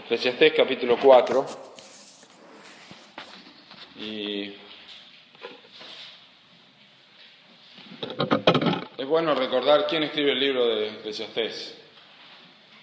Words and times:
Eclesiastés 0.00 0.54
capítulo 0.54 0.96
4. 0.98 1.46
Y 4.00 4.54
es 8.96 9.06
bueno 9.06 9.34
recordar 9.34 9.86
quién 9.86 10.04
escribe 10.04 10.32
el 10.32 10.40
libro 10.40 10.66
de 10.66 10.88
Eclesiastés, 10.88 11.76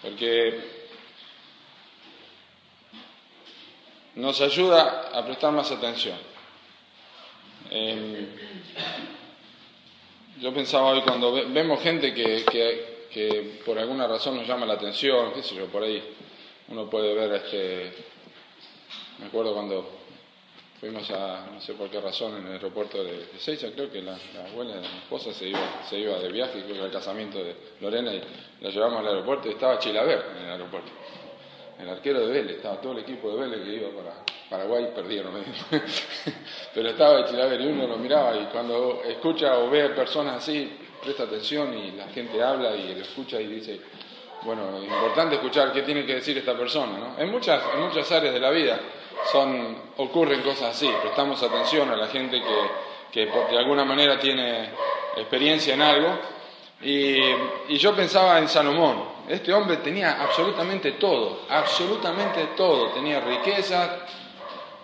porque 0.00 0.60
nos 4.14 4.40
ayuda 4.40 5.10
a 5.12 5.24
prestar 5.24 5.52
más 5.52 5.72
atención. 5.72 6.18
Em, 7.70 8.28
yo 10.40 10.54
pensaba 10.54 10.90
hoy 10.90 11.02
cuando 11.02 11.32
vemos 11.32 11.82
gente 11.82 12.14
que, 12.14 12.44
que, 12.44 13.08
que 13.10 13.60
por 13.66 13.76
alguna 13.76 14.06
razón 14.06 14.36
nos 14.36 14.46
llama 14.46 14.66
la 14.66 14.74
atención, 14.74 15.32
qué 15.34 15.42
sé 15.42 15.56
yo, 15.56 15.66
por 15.66 15.82
ahí 15.82 16.00
uno 16.68 16.88
puede 16.88 17.14
ver, 17.14 17.32
este, 17.32 17.92
me 19.18 19.26
acuerdo 19.26 19.54
cuando 19.54 19.88
fuimos 20.80 21.10
a, 21.10 21.46
no 21.52 21.60
sé 21.60 21.74
por 21.74 21.90
qué 21.90 22.00
razón, 22.00 22.36
en 22.36 22.46
el 22.46 22.52
aeropuerto 22.52 23.02
de, 23.02 23.12
de 23.12 23.72
creo 23.72 23.90
que 23.90 24.02
la, 24.02 24.16
abuela 24.46 24.76
de 24.76 24.80
mi 24.80 24.98
esposa 24.98 25.32
se 25.32 25.48
iba, 25.48 25.82
se 25.88 25.98
iba 25.98 26.18
de 26.18 26.30
viaje, 26.30 26.62
creo 26.62 26.76
que 26.76 26.82
al 26.82 26.92
casamiento 26.92 27.42
de 27.42 27.56
Lorena, 27.80 28.14
y 28.14 28.22
la 28.60 28.70
llevamos 28.70 29.00
al 29.00 29.08
aeropuerto 29.08 29.48
y 29.48 29.52
estaba 29.52 29.78
Chilaver 29.78 30.24
en 30.36 30.44
el 30.44 30.50
aeropuerto. 30.50 30.90
El 31.80 31.88
arquero 31.88 32.26
de 32.26 32.32
Vélez, 32.32 32.56
estaba 32.56 32.80
todo 32.80 32.92
el 32.92 32.98
equipo 32.98 33.30
de 33.30 33.40
Vélez 33.40 33.64
que 33.64 33.74
iba 33.74 33.90
para 33.90 34.24
Paraguay, 34.50 34.90
perdieron, 34.94 35.32
pero 36.74 36.88
estaba 36.90 37.24
Chilaver 37.24 37.60
y 37.60 37.66
uno 37.66 37.86
lo 37.86 37.96
miraba 37.96 38.36
y 38.36 38.44
cuando 38.46 39.02
escucha 39.04 39.58
o 39.58 39.70
ve 39.70 39.90
personas 39.90 40.36
así, 40.36 40.70
presta 41.02 41.24
atención 41.24 41.76
y 41.76 41.92
la 41.92 42.08
gente 42.08 42.42
habla 42.42 42.76
y 42.76 42.94
lo 42.94 43.02
escucha 43.02 43.40
y 43.40 43.46
dice, 43.46 43.80
bueno, 44.42 44.82
importante 44.82 45.36
escuchar 45.36 45.72
qué 45.72 45.82
tiene 45.82 46.04
que 46.06 46.16
decir 46.16 46.38
esta 46.38 46.54
persona, 46.54 46.98
¿no? 46.98 47.22
En 47.22 47.30
muchas, 47.30 47.62
en 47.74 47.80
muchas 47.80 48.10
áreas 48.12 48.32
de 48.32 48.40
la 48.40 48.50
vida 48.50 48.78
son, 49.32 49.76
ocurren 49.96 50.42
cosas 50.42 50.76
así, 50.76 50.90
prestamos 51.02 51.42
atención 51.42 51.90
a 51.90 51.96
la 51.96 52.06
gente 52.08 52.40
que, 52.40 53.26
que 53.26 53.26
de 53.26 53.58
alguna 53.58 53.84
manera 53.84 54.18
tiene 54.18 54.70
experiencia 55.16 55.74
en 55.74 55.82
algo. 55.82 56.18
Y, 56.80 57.16
y 57.68 57.76
yo 57.76 57.94
pensaba 57.96 58.38
en 58.38 58.48
Salomón, 58.48 59.02
este 59.28 59.52
hombre 59.52 59.78
tenía 59.78 60.22
absolutamente 60.22 60.92
todo, 60.92 61.40
absolutamente 61.48 62.50
todo, 62.56 62.90
tenía 62.90 63.20
riqueza, 63.20 63.98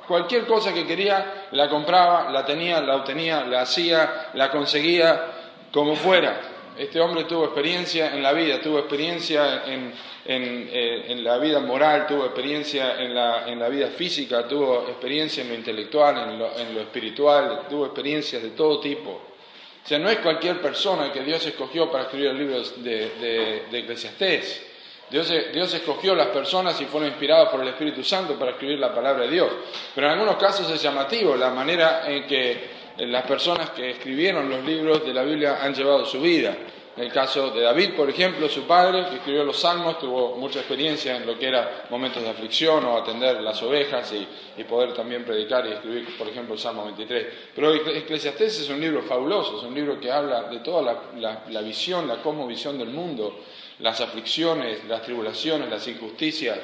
cualquier 0.06 0.47
cosa 0.47 0.72
que 0.72 0.86
quería 0.86 1.47
la 1.52 1.69
compraba, 1.69 2.30
la 2.30 2.44
tenía, 2.44 2.80
la 2.80 2.97
obtenía, 2.97 3.44
la 3.44 3.62
hacía, 3.62 4.30
la 4.34 4.50
conseguía, 4.50 5.25
como 5.72 5.97
fuera. 5.97 6.53
Este 6.77 7.00
hombre 7.00 7.22
tuvo 7.25 7.44
experiencia 7.44 8.12
en 8.12 8.22
la 8.22 8.33
vida, 8.33 8.61
tuvo 8.61 8.80
experiencia 8.80 9.62
en, 9.64 9.94
eh, 10.27 11.14
la 11.19 11.39
vida 11.39 11.61
moral, 11.61 12.05
tuvo 12.08 12.25
experiencia 12.25 13.00
en 13.00 13.14
la, 13.14 13.69
vida 13.69 13.89
física, 13.89 14.48
tuvo 14.48 14.89
experiencia 14.89 15.44
en 15.44 15.50
lo 15.50 15.55
intelectual, 15.55 16.31
en 16.58 16.75
lo, 16.75 16.81
espiritual, 16.81 17.66
tuvo 17.70 17.86
experiencias 17.86 18.42
de 18.42 18.50
todo 18.50 18.81
tipo. 18.81 19.11
O 19.11 19.86
sea, 19.86 20.00
no 20.00 20.08
es 20.08 20.19
cualquier 20.19 20.61
persona 20.61 21.12
que 21.12 21.22
Dios 21.22 21.47
escogió 21.47 21.89
para 21.92 22.05
escribir 22.05 22.31
el 22.31 22.39
libro 22.39 22.61
de, 22.61 23.64
de, 23.70 23.78
Eclesiastés. 23.78 24.66
Dios, 25.11 25.33
Dios, 25.53 25.72
escogió 25.75 26.14
las 26.16 26.28
personas 26.28 26.81
y 26.81 26.86
fueron 26.86 27.11
inspirados 27.11 27.50
por 27.50 27.61
el 27.61 27.69
Espíritu 27.69 28.03
Santo 28.03 28.36
para 28.36 28.53
escribir 28.53 28.81
la 28.81 28.92
palabra 28.92 29.27
de 29.27 29.31
Dios. 29.31 29.48
Pero 29.94 30.09
en 30.09 30.14
algunos 30.14 30.36
casos 30.36 30.69
es 30.72 30.83
llamativo 30.83 31.36
la 31.36 31.50
manera 31.50 32.11
en 32.11 32.27
que 32.27 32.73
las 32.98 33.27
personas 33.27 33.70
que 33.70 33.91
escribieron 33.91 34.48
los 34.48 34.64
libros 34.64 35.05
de 35.05 35.12
la 35.12 35.23
Biblia 35.23 35.59
han 35.62 35.75
llevado 35.75 36.05
su 36.06 36.20
vida. 36.20 36.56
En 36.97 37.03
el 37.03 37.12
caso 37.12 37.50
de 37.50 37.62
David, 37.62 37.95
por 37.97 38.09
ejemplo, 38.09 38.48
su 38.48 38.69
padre, 38.69 39.06
que 39.11 39.17
escribió 39.17 39.42
los 39.42 39.59
salmos, 39.59 39.98
tuvo 39.98 40.37
mucha 40.37 40.61
experiencia 40.61 41.17
en 41.17 41.27
lo 41.27 41.37
que 41.37 41.48
era 41.48 41.87
momentos 41.91 42.22
de 42.22 42.28
aflicción 42.28 42.84
o 42.84 42.97
atender 42.97 43.41
las 43.41 43.61
ovejas 43.65 44.12
y, 44.12 44.62
poder 44.62 44.95
también 44.95 45.25
predicar 45.25 45.67
y 45.67 45.72
escribir, 45.72 46.17
por 46.17 46.28
ejemplo, 46.28 46.55
el 46.55 46.61
Salmo 46.61 46.84
23. 46.84 47.27
Pero 47.53 47.75
Eclesiastés 47.75 48.61
es 48.61 48.69
un 48.70 48.81
libro 48.81 49.03
fabuloso, 49.03 49.59
es 49.59 49.65
un 49.65 49.75
libro 49.75 49.99
que 49.99 50.10
habla 50.10 50.44
de 50.44 50.60
toda 50.60 51.10
la, 51.16 51.60
visión, 51.62 52.06
la 52.06 52.16
visión 52.47 52.78
del 52.78 52.91
mundo, 52.91 53.41
las 53.81 54.00
aflicciones, 54.00 54.84
las 54.84 55.03
tribulaciones, 55.03 55.69
las 55.69 55.87
injusticias, 55.88 56.56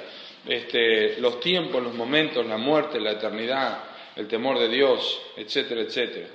este, 0.47 1.21
los 1.21 1.41
tiempos, 1.41 1.83
los 1.83 1.95
momentos, 1.95 2.47
la 2.47 2.57
muerte, 2.57 3.01
la 3.01 3.11
eternidad, 3.11 3.90
el 4.17 4.29
temor 4.29 4.59
de 4.59 4.69
Dios, 4.69 5.21
etcétera, 5.37 5.83
etcétera. 5.83 6.29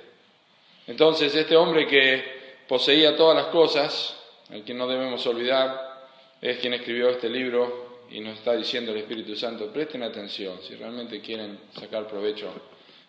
Entonces, 0.88 1.34
este 1.36 1.56
hombre 1.56 1.88
que 1.88 2.24
poseía 2.68 3.16
todas 3.16 3.36
las 3.36 3.48
cosas, 3.48 4.16
al 4.52 4.64
que 4.64 4.74
no 4.74 4.88
debemos 4.88 5.26
olvidar, 5.26 6.08
es 6.42 6.58
quien 6.58 6.74
escribió 6.74 7.10
este 7.10 7.30
libro 7.30 8.04
y 8.10 8.20
nos 8.20 8.38
está 8.38 8.56
diciendo 8.56 8.92
el 8.92 9.00
Espíritu 9.00 9.36
Santo, 9.36 9.72
presten 9.72 10.04
atención, 10.04 10.60
si 10.62 10.76
realmente 10.76 11.22
quieren 11.22 11.60
sacar 11.74 12.08
provecho 12.08 12.54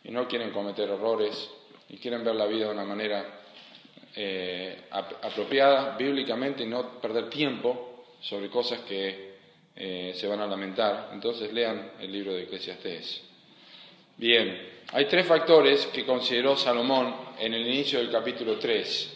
y 0.05 0.11
no 0.11 0.27
quieren 0.27 0.51
cometer 0.51 0.89
errores 0.89 1.51
y 1.89 1.99
quieren 1.99 2.25
ver 2.25 2.35
la 2.35 2.47
vida 2.47 2.67
de 2.67 2.73
una 2.73 2.85
manera 2.85 3.41
eh, 4.15 4.85
apropiada 4.91 5.97
bíblicamente 5.97 6.63
y 6.63 6.67
no 6.67 6.99
perder 7.01 7.29
tiempo 7.29 8.07
sobre 8.21 8.49
cosas 8.49 8.81
que 8.81 9.37
eh, 9.77 10.13
se 10.17 10.27
van 10.27 10.41
a 10.41 10.47
lamentar, 10.47 11.11
entonces 11.13 11.53
lean 11.53 11.93
el 12.01 12.11
libro 12.11 12.33
de 12.33 12.45
Eclesiastés. 12.45 13.26
Bien, 14.19 14.67
hay 14.95 15.05
tres 15.05 15.27
factores 15.27 15.87
que 15.89 16.07
consideró 16.07 16.57
Salomón 16.57 17.15
en 17.39 17.53
el 17.53 17.67
inicio 17.67 17.99
del 17.99 18.11
capítulo 18.11 18.59
3. 18.59 19.13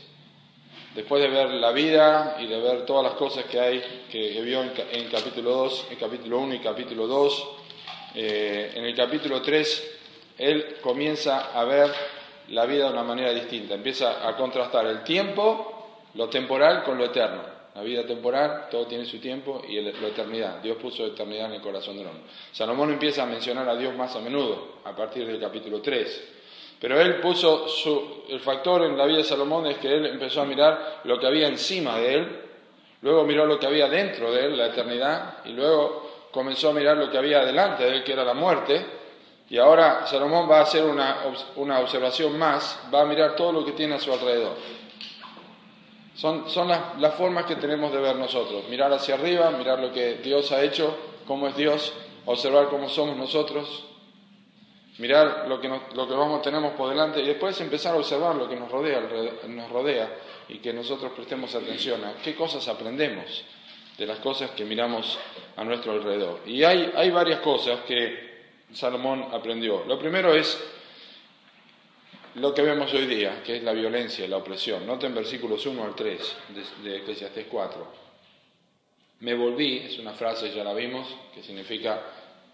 Después 0.95 1.23
de 1.23 1.29
ver 1.31 1.49
la 1.55 1.73
vida 1.73 2.37
y 2.39 2.47
de 2.47 2.61
ver 2.61 2.85
todas 2.85 3.05
las 3.05 3.15
cosas 3.15 3.47
que 3.47 3.59
hay, 3.59 4.07
que, 4.11 4.39
vio 4.43 4.61
en, 4.63 5.09
capítulo 5.09 5.53
2, 5.53 5.87
en 5.93 5.97
capítulo 5.97 6.41
1 6.41 6.55
y 6.55 6.59
capítulo 6.59 7.07
2, 7.07 7.49
eh, 8.17 8.73
en 8.75 8.85
el 8.85 8.95
capítulo 8.95 9.41
3 9.41 9.99
él 10.37 10.77
comienza 10.83 11.51
a 11.59 11.65
ver 11.65 11.91
la 12.49 12.67
vida 12.67 12.85
de 12.85 12.93
una 12.93 13.03
manera 13.03 13.33
distinta, 13.33 13.73
empieza 13.73 14.29
a 14.29 14.37
contrastar 14.37 14.87
el 14.87 15.03
tiempo, 15.03 16.03
lo 16.13 16.29
temporal 16.29 16.83
con 16.83 16.99
lo 16.99 17.07
eterno. 17.07 17.60
La 17.75 17.83
vida 17.83 18.05
temporal, 18.05 18.67
todo 18.71 18.87
tiene 18.87 19.05
su 19.05 19.19
tiempo 19.19 19.63
y 19.69 19.81
la 19.81 19.91
eternidad. 20.09 20.61
Dios 20.61 20.77
puso 20.77 21.07
eternidad 21.07 21.47
en 21.47 21.53
el 21.53 21.61
corazón 21.61 21.97
del 21.97 22.09
hombre. 22.09 22.25
Salomón 22.51 22.93
empieza 22.93 23.23
a 23.23 23.27
mencionar 23.27 23.69
a 23.69 23.77
Dios 23.77 23.95
más 23.95 24.15
a 24.17 24.21
menudo, 24.21 24.81
a 24.85 24.95
partir 24.95 25.27
del 25.27 25.39
capítulo 25.39 25.81
3. 25.81 26.29
Pero 26.81 27.01
él 27.01 27.21
puso 27.21 27.67
el 28.29 28.41
factor 28.41 28.83
en 28.85 28.97
la 28.97 29.05
vida 29.05 29.19
de 29.19 29.25
Salomón 29.25 29.67
es 29.67 29.77
que 29.77 29.89
él 29.89 30.07
empezó 30.07 30.41
a 30.41 30.47
mirar 30.47 31.03
lo 31.05 31.21
que 31.21 31.27
había 31.27 31.47
encima 31.47 31.99
de 31.99 32.15
él, 32.15 32.41
luego 33.03 33.25
miró 33.25 33.47
lo 33.47 33.59
que 33.59 33.67
había 33.67 33.87
dentro 33.87 34.33
de 34.33 34.47
él, 34.47 34.57
la 34.57 34.67
eternidad, 34.67 35.45
y 35.45 35.51
luego 35.51 36.29
comenzó 36.33 36.71
a 36.71 36.73
mirar 36.73 36.97
lo 36.97 37.11
que 37.11 37.19
había 37.19 37.45
delante 37.45 37.85
de 37.85 37.97
él, 37.97 38.05
que 38.05 38.15
era 38.15 38.25
la 38.25 38.35
muerte, 38.35 38.85
y 39.51 39.59
ahora 39.59 40.07
Salomón 40.07 40.49
va 40.51 40.61
a 40.61 40.63
hacer 40.63 40.85
una, 40.85 41.19
una 41.57 41.81
observación 41.81 42.39
más, 42.39 42.81
va 42.93 43.03
a 43.03 43.05
mirar 43.05 43.37
todo 43.37 43.53
lo 43.53 43.65
que 43.65 43.73
tiene 43.73 43.97
a 43.97 43.99
su 43.99 44.13
alrededor. 44.13 44.55
Son, 46.15 46.45
las, 46.69 47.15
formas 47.15 47.45
que 47.47 47.57
tenemos 47.57 47.93
de 47.93 47.99
ver 48.01 48.17
nosotros. 48.17 48.65
Mirar 48.69 48.93
hacia 48.93 49.15
arriba, 49.15 49.51
mirar 49.51 49.79
lo 49.79 49.93
que 49.93 50.17
Dios 50.17 50.53
ha 50.53 50.63
hecho, 50.63 50.97
cómo 51.27 51.49
es 51.49 51.57
Dios, 51.57 51.93
observar 52.27 52.69
cómo 52.69 52.89
somos 52.89 53.17
nosotros, 53.17 53.85
mirar 54.99 55.47
lo 55.49 55.61
que, 55.61 55.69
lo 55.69 56.09
que 56.09 56.15
vamos, 56.15 56.43
tenemos 56.43 56.75
por 56.75 56.91
delante 56.91 57.21
y 57.21 57.27
después 57.27 57.59
empezar 57.61 57.95
a 57.95 57.99
observar 57.99 58.35
lo 58.37 58.49
que 58.49 58.57
nos 58.57 58.71
rodea, 58.71 59.01
nos 59.47 59.71
rodea 59.71 60.15
y 60.49 60.59
que 60.59 60.73
nosotros 60.73 61.13
prestemos 61.13 61.55
atención 61.55 62.05
a 62.05 62.15
qué 62.23 62.35
cosas 62.35 62.67
aprendemos 62.69 63.45
de 63.97 64.07
las 64.07 64.19
cosas 64.19 64.51
que 64.51 64.65
miramos 64.65 65.19
a 65.57 65.65
nuestro 65.65 65.93
alrededor. 65.93 66.41
Y 66.47 66.65
hay, 66.65 66.93
hay 66.97 67.11
varias 67.11 67.41
cosas 67.41 67.81
que 67.81 68.31
Salomón 68.73 69.29
aprendió. 69.33 69.85
Lo 69.87 69.99
primero 69.99 70.35
es 70.35 70.59
lo 72.41 72.55
que 72.55 72.63
vemos 72.63 72.93
hoy 72.95 73.07
día, 73.07 73.43
que 73.45 73.59
es 73.59 73.63
la 73.63 73.73
violencia, 73.73 74.27
la 74.27 74.39
opresión. 74.39 74.87
Noten 74.87 75.15
versículos 75.15 75.65
1 75.67 75.85
al 75.85 75.95
3 75.95 76.37
de, 76.83 76.91
de 76.91 76.97
Eclesiastés 76.99 77.47
4. 77.51 77.87
Me 79.21 79.35
volví, 79.35 79.79
es 79.79 79.99
una 79.99 80.13
frase, 80.13 80.51
ya 80.51 80.65
la 80.65 80.73
vimos, 80.73 81.07
que 81.35 81.43
significa, 81.43 82.03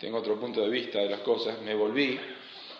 tengo 0.01 0.19
otro 0.19 0.39
punto 0.41 0.61
de 0.61 0.69
vista 0.69 0.99
de 0.99 1.09
las 1.09 1.21
cosas, 1.21 1.61
me 1.63 1.75
volví 1.75 2.19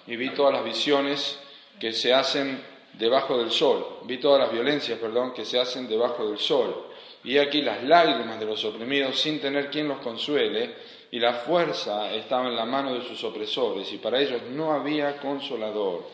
y 0.09 0.17
vi 0.17 0.31
todas 0.31 0.53
las 0.53 0.65
visiones 0.65 1.39
que 1.79 1.93
se 1.93 2.13
hacen 2.13 2.61
debajo 2.95 3.39
del 3.39 3.53
sol, 3.53 4.01
vi 4.05 4.19
todas 4.19 4.41
las 4.41 4.53
violencias, 4.53 4.99
perdón, 4.99 5.33
que 5.33 5.45
se 5.45 5.61
hacen 5.61 5.89
debajo 5.89 6.29
del 6.29 6.39
sol. 6.39 6.89
Y 7.23 7.39
aquí 7.39 7.63
las 7.63 7.85
lágrimas 7.85 8.41
de 8.41 8.47
los 8.47 8.65
oprimidos 8.65 9.21
sin 9.21 9.41
tener 9.41 9.71
quien 9.71 9.87
los 9.87 9.99
consuele, 9.99 10.75
y 11.11 11.21
la 11.21 11.35
fuerza 11.35 12.13
estaba 12.13 12.49
en 12.49 12.57
la 12.57 12.65
mano 12.65 12.93
de 12.95 13.03
sus 13.03 13.23
opresores, 13.23 13.93
y 13.93 13.99
para 13.99 14.21
ellos 14.21 14.43
no 14.51 14.73
había 14.73 15.19
consolador. 15.19 16.09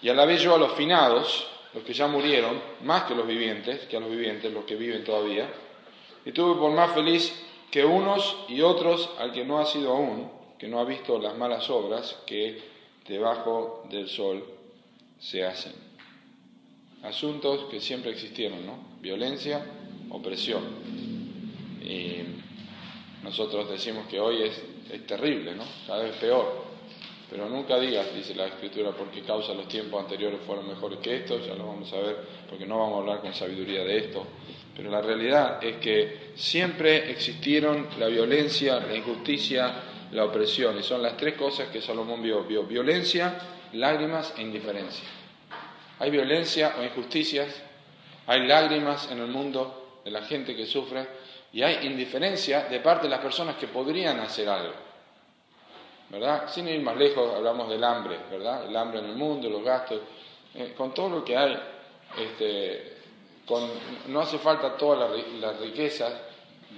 Y 0.00 0.08
a 0.08 0.14
la 0.14 0.32
yo 0.36 0.54
a 0.54 0.58
los 0.58 0.72
finados, 0.72 1.46
los 1.74 1.82
que 1.82 1.92
ya 1.92 2.06
murieron, 2.06 2.60
más 2.82 3.04
que 3.04 3.14
los 3.14 3.26
vivientes, 3.26 3.86
que 3.86 3.96
a 3.96 4.00
los 4.00 4.10
vivientes, 4.10 4.52
los 4.52 4.64
que 4.64 4.76
viven 4.76 5.04
todavía, 5.04 5.48
y 6.24 6.32
tuve 6.32 6.58
por 6.58 6.72
más 6.72 6.92
feliz 6.92 7.32
que 7.70 7.84
unos 7.84 8.36
y 8.48 8.60
otros 8.60 9.10
al 9.18 9.32
que 9.32 9.44
no 9.44 9.58
ha 9.58 9.66
sido 9.66 9.92
aún, 9.92 10.30
que 10.58 10.68
no 10.68 10.80
ha 10.80 10.84
visto 10.84 11.18
las 11.18 11.36
malas 11.36 11.68
obras 11.70 12.16
que 12.26 12.60
debajo 13.06 13.84
del 13.90 14.08
sol 14.08 14.44
se 15.18 15.44
hacen. 15.44 15.72
Asuntos 17.02 17.66
que 17.70 17.80
siempre 17.80 18.10
existieron, 18.10 18.66
¿no? 18.66 18.78
Violencia, 19.00 19.64
opresión. 20.10 20.64
Y 21.82 22.18
nosotros 23.22 23.70
decimos 23.70 24.06
que 24.08 24.20
hoy 24.20 24.42
es, 24.42 24.62
es 24.90 25.06
terrible, 25.06 25.54
¿no? 25.54 25.64
Cada 25.86 26.02
vez 26.02 26.16
peor. 26.16 26.67
Pero 27.30 27.46
nunca 27.46 27.78
digas, 27.78 28.14
dice 28.14 28.34
la 28.34 28.46
Escritura, 28.46 28.92
porque 28.92 29.20
causa 29.20 29.52
los 29.52 29.68
tiempos 29.68 30.02
anteriores 30.02 30.40
fueron 30.46 30.66
mejores 30.66 30.98
que 31.00 31.16
estos, 31.16 31.46
ya 31.46 31.54
lo 31.54 31.66
vamos 31.66 31.92
a 31.92 31.98
ver, 31.98 32.16
porque 32.48 32.64
no 32.64 32.78
vamos 32.78 32.94
a 32.94 33.00
hablar 33.00 33.20
con 33.20 33.34
sabiduría 33.34 33.84
de 33.84 33.98
esto. 33.98 34.26
Pero 34.74 34.90
la 34.90 35.02
realidad 35.02 35.62
es 35.62 35.76
que 35.76 36.32
siempre 36.36 37.10
existieron 37.10 37.86
la 37.98 38.06
violencia, 38.06 38.80
la 38.80 38.94
injusticia, 38.94 39.74
la 40.12 40.24
opresión, 40.24 40.78
y 40.78 40.82
son 40.82 41.02
las 41.02 41.18
tres 41.18 41.34
cosas 41.34 41.68
que 41.68 41.82
Salomón 41.82 42.22
vio. 42.22 42.44
Vio 42.44 42.62
violencia, 42.64 43.38
lágrimas 43.74 44.32
e 44.38 44.42
indiferencia. 44.42 45.06
Hay 45.98 46.10
violencia 46.10 46.76
o 46.78 46.82
injusticias, 46.82 47.62
hay 48.26 48.46
lágrimas 48.46 49.10
en 49.10 49.18
el 49.18 49.26
mundo 49.26 50.00
de 50.02 50.10
la 50.10 50.22
gente 50.22 50.56
que 50.56 50.64
sufre, 50.64 51.06
y 51.52 51.62
hay 51.62 51.86
indiferencia 51.86 52.64
de 52.70 52.80
parte 52.80 53.04
de 53.04 53.10
las 53.10 53.20
personas 53.20 53.56
que 53.56 53.66
podrían 53.66 54.18
hacer 54.20 54.48
algo. 54.48 54.87
Sin 56.48 56.66
ir 56.68 56.80
más 56.80 56.96
lejos, 56.96 57.34
hablamos 57.34 57.68
del 57.68 57.84
hambre, 57.84 58.18
¿verdad? 58.30 58.66
El 58.66 58.74
hambre 58.76 59.00
en 59.00 59.06
el 59.06 59.16
mundo, 59.16 59.50
los 59.50 59.62
gastos, 59.62 60.00
eh, 60.54 60.72
con 60.74 60.94
todo 60.94 61.10
lo 61.10 61.24
que 61.24 61.36
hay, 61.36 61.54
este, 62.18 62.96
no 64.08 64.20
hace 64.20 64.38
falta 64.38 64.74
todas 64.76 65.10
las 65.38 65.60
riquezas 65.60 66.12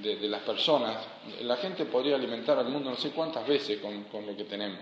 de, 0.02 0.16
de, 0.16 0.28
las 0.28 0.42
personas, 0.42 0.96
la 1.42 1.56
gente 1.56 1.84
podría 1.84 2.16
alimentar 2.16 2.58
al 2.58 2.68
mundo 2.68 2.90
no 2.90 2.96
sé 2.96 3.10
cuántas 3.10 3.46
veces 3.46 3.78
con, 3.80 4.04
con 4.04 4.26
lo 4.26 4.36
que 4.36 4.44
tenemos. 4.44 4.80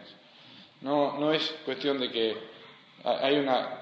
No, 0.81 1.19
no 1.19 1.31
es 1.33 1.57
cuestión 1.65 1.99
de 1.99 2.11
que 2.11 2.37
hay 3.05 3.37
una 3.37 3.81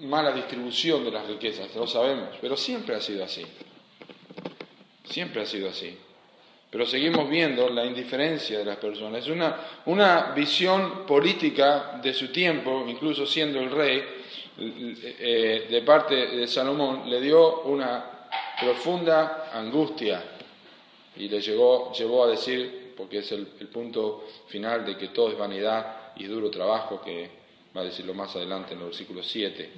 mala 0.00 0.32
distribución 0.32 1.04
de 1.04 1.12
las 1.12 1.26
riquezas, 1.26 1.72
lo 1.76 1.86
sabemos, 1.86 2.30
pero 2.40 2.56
siempre 2.56 2.96
ha 2.96 3.00
sido 3.00 3.24
así. 3.24 3.46
Siempre 5.04 5.42
ha 5.42 5.46
sido 5.46 5.68
así 5.68 5.96
pero 6.70 6.86
seguimos 6.86 7.28
viendo 7.28 7.68
la 7.68 7.84
indiferencia 7.84 8.58
de 8.58 8.64
las 8.64 8.76
personas. 8.76 9.26
Una, 9.26 9.56
una 9.86 10.32
visión 10.32 11.04
política 11.04 11.98
de 12.00 12.14
su 12.14 12.28
tiempo, 12.28 12.84
incluso 12.86 13.26
siendo 13.26 13.58
el 13.58 13.70
rey, 13.72 14.04
eh, 14.56 15.66
de 15.68 15.82
parte 15.82 16.14
de 16.14 16.46
Salomón, 16.46 17.10
le 17.10 17.20
dio 17.20 17.62
una 17.62 18.28
profunda 18.60 19.50
angustia 19.52 20.22
y 21.16 21.28
le 21.28 21.40
llegó, 21.40 21.92
llevó 21.92 22.24
a 22.24 22.28
decir, 22.28 22.94
porque 22.96 23.18
es 23.18 23.32
el, 23.32 23.46
punto 23.46 24.28
final 24.46 24.84
de 24.84 24.96
que 24.96 25.08
todo 25.08 25.30
es 25.30 25.38
vanidad 25.38 26.12
y 26.14 26.24
duro 26.24 26.50
trabajo, 26.50 27.00
que 27.00 27.30
va 27.76 27.80
a 27.80 27.84
decirlo 27.84 28.14
más 28.14 28.36
adelante 28.36 28.74
en 28.74 28.80
el 28.80 28.86
versículo 28.86 29.24
7. 29.24 29.70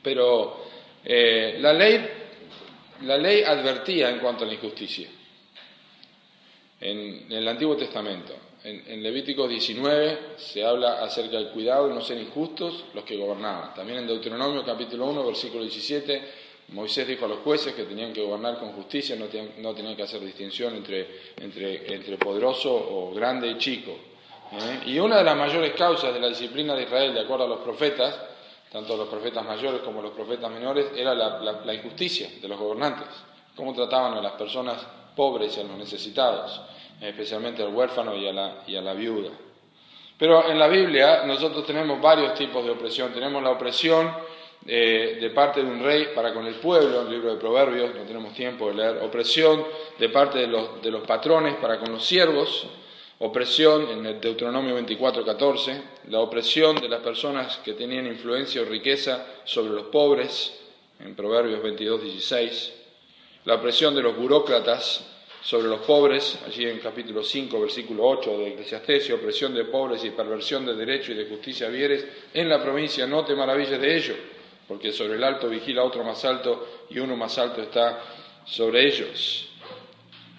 Pero 0.00 0.64
eh, 1.04 1.56
la, 1.58 1.72
ley, 1.72 2.08
la 3.02 3.16
ley 3.16 3.42
advertía 3.42 4.10
en 4.10 4.20
cuanto 4.20 4.44
a 4.44 4.46
la 4.46 4.54
injusticia 4.54 5.08
en, 6.80 7.26
el 7.30 7.48
Antiguo 7.48 7.76
Testamento. 7.76 8.34
En, 8.64 9.02
Levítico 9.02 9.46
19 9.46 10.34
se 10.36 10.64
habla 10.64 11.02
acerca 11.02 11.36
del 11.36 11.50
cuidado 11.50 11.88
de 11.88 11.94
no 11.94 12.00
ser 12.00 12.18
injustos 12.18 12.84
los 12.94 13.04
que 13.04 13.16
gobernaban. 13.16 13.72
También 13.74 14.00
en 14.00 14.06
Deuteronomio 14.06 14.64
capítulo 14.64 15.06
1, 15.06 15.26
versículo 15.26 15.62
17, 15.62 16.22
Moisés 16.68 17.06
dijo 17.06 17.24
a 17.24 17.28
los 17.28 17.38
jueces 17.38 17.74
que 17.74 17.84
tenían 17.84 18.12
que 18.12 18.20
gobernar 18.20 18.58
con 18.58 18.72
justicia, 18.72 19.16
no 19.16 19.26
tenían, 19.26 19.96
que 19.96 20.02
hacer 20.02 20.20
distinción 20.20 20.74
entre, 20.74 21.06
entre, 21.36 22.18
poderoso 22.18 22.74
o 22.74 23.14
grande 23.14 23.48
y 23.48 23.58
chico. 23.58 23.92
¿eh? 24.52 24.80
Y 24.86 24.98
una 24.98 25.18
de 25.18 25.24
las 25.24 25.36
mayores 25.36 25.72
causas 25.74 26.12
de 26.12 26.20
la 26.20 26.28
disciplina 26.28 26.74
de 26.74 26.82
Israel, 26.82 27.14
de 27.14 27.20
acuerdo 27.20 27.44
a 27.44 27.48
los 27.48 27.60
profetas, 27.60 28.14
tanto 28.70 28.98
los 28.98 29.08
profetas 29.08 29.46
mayores 29.46 29.80
como 29.80 30.02
los 30.02 30.12
profetas 30.12 30.50
menores, 30.50 30.86
era 30.94 31.14
la 31.14 31.74
injusticia 31.74 32.28
de 32.42 32.48
los 32.48 32.58
gobernantes, 32.58 33.06
cómo 33.56 33.72
trataban 33.72 34.14
a 34.14 34.20
las 34.20 34.32
personas 34.32 34.76
pobres 35.18 35.56
y 35.56 35.60
a 35.60 35.64
los 35.64 35.76
necesitados, 35.76 36.60
especialmente 37.00 37.60
al 37.60 37.74
huérfano 37.74 38.14
y 38.16 38.28
a 38.28 38.32
la, 38.32 38.62
y 38.68 38.76
a 38.76 38.80
la 38.80 38.94
viuda. 38.94 39.30
Pero 40.16 40.48
en 40.48 40.56
la 40.56 40.68
Biblia 40.68 41.24
nosotros 41.26 41.66
tenemos 41.66 42.00
varios 42.00 42.34
tipos 42.34 42.64
de 42.64 42.70
opresión. 42.70 43.12
Tenemos 43.12 43.42
la 43.42 43.50
opresión 43.50 44.12
eh, 44.64 45.18
de 45.20 45.30
parte 45.30 45.60
de 45.60 45.68
un 45.68 45.82
rey 45.82 46.10
para 46.14 46.32
con 46.32 46.46
el 46.46 46.54
pueblo, 46.54 47.00
en 47.00 47.06
el 47.08 47.12
libro 47.14 47.34
de 47.34 47.40
Proverbios, 47.40 47.96
no 47.96 48.02
tenemos 48.02 48.32
tiempo 48.32 48.68
de 48.68 48.74
leer. 48.74 48.98
Opresión 49.02 49.64
de 49.98 50.08
parte 50.08 50.38
de 50.38 50.46
los, 50.46 50.80
de 50.80 50.90
los 50.92 51.02
patrones 51.02 51.56
para 51.56 51.80
con 51.80 51.92
los 51.92 52.04
siervos. 52.04 52.66
Opresión 53.18 53.90
en 53.90 54.06
el 54.06 54.20
Deuteronomio 54.20 54.74
24, 54.74 55.24
14. 55.24 55.82
La 56.10 56.20
opresión 56.20 56.76
de 56.76 56.88
las 56.88 57.00
personas 57.00 57.58
que 57.64 57.72
tenían 57.72 58.06
influencia 58.06 58.62
o 58.62 58.64
riqueza 58.64 59.26
sobre 59.42 59.72
los 59.72 59.86
pobres, 59.86 60.54
en 61.00 61.16
Proverbios 61.16 61.60
22, 61.60 62.02
16 62.02 62.77
la 63.44 63.54
opresión 63.54 63.94
de 63.94 64.02
los 64.02 64.16
burócratas 64.16 65.04
sobre 65.42 65.68
los 65.68 65.80
pobres, 65.80 66.38
allí 66.46 66.66
en 66.66 66.78
capítulo 66.78 67.22
5, 67.22 67.60
versículo 67.60 68.06
8 68.06 68.38
de 68.38 68.48
Eclesiastés, 68.48 69.10
opresión 69.10 69.54
de 69.54 69.64
pobres 69.64 70.04
y 70.04 70.10
perversión 70.10 70.66
de 70.66 70.74
derecho 70.74 71.12
y 71.12 71.14
de 71.14 71.26
justicia 71.26 71.68
vieres 71.68 72.06
en 72.34 72.48
la 72.48 72.62
provincia, 72.62 73.06
no 73.06 73.24
te 73.24 73.34
maravilles 73.34 73.80
de 73.80 73.96
ello, 73.96 74.14
porque 74.66 74.92
sobre 74.92 75.14
el 75.14 75.24
alto 75.24 75.48
vigila 75.48 75.84
otro 75.84 76.04
más 76.04 76.24
alto 76.24 76.84
y 76.90 76.98
uno 76.98 77.16
más 77.16 77.38
alto 77.38 77.62
está 77.62 78.00
sobre 78.44 78.86
ellos. 78.86 79.48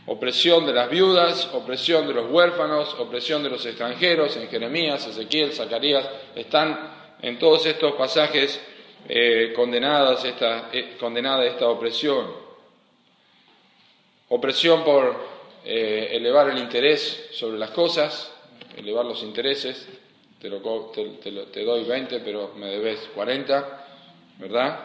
Opresión 0.05 0.65
de 0.65 0.73
las 0.73 0.89
viudas, 0.89 1.49
opresión 1.53 2.07
de 2.07 2.13
los 2.13 2.29
huérfanos, 2.29 2.95
opresión 2.99 3.43
de 3.43 3.49
los 3.49 3.65
extranjeros, 3.65 4.35
en 4.37 4.47
Jeremías, 4.47 5.07
Ezequiel, 5.07 5.53
Zacarías, 5.53 6.07
están 6.35 7.15
en 7.21 7.37
todos 7.37 7.65
estos 7.65 7.93
pasajes 7.93 8.59
eh, 9.07 9.53
condenadas 9.55 10.25
esta, 10.25 10.69
eh, 10.71 10.97
condenada 10.99 11.45
esta 11.45 11.67
opresión 11.67 12.48
opresión 14.29 14.83
por 14.83 15.15
eh, 15.65 16.09
elevar 16.13 16.49
el 16.49 16.57
interés 16.57 17.29
sobre 17.31 17.57
las 17.57 17.71
cosas, 17.71 18.31
elevar 18.77 19.05
los 19.05 19.23
intereses, 19.23 19.87
te, 20.39 20.49
te, 20.49 21.63
doy 21.63 21.83
20 21.83 22.19
pero 22.21 22.53
me 22.55 22.67
debes 22.67 23.09
40, 23.13 23.85
¿verdad? 24.37 24.79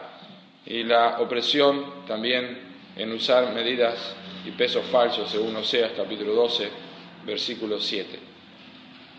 Y 0.65 0.83
la 0.83 1.21
opresión 1.21 2.05
también 2.07 2.75
en 2.97 3.11
usar 3.11 3.53
medidas 3.53 4.15
y 4.45 4.51
pesos 4.51 4.85
falsos, 4.91 5.29
según 5.29 5.55
Oseas 5.55 5.91
capítulo 5.95 6.33
12, 6.33 6.69
versículo 7.25 7.79
7. 7.79 8.19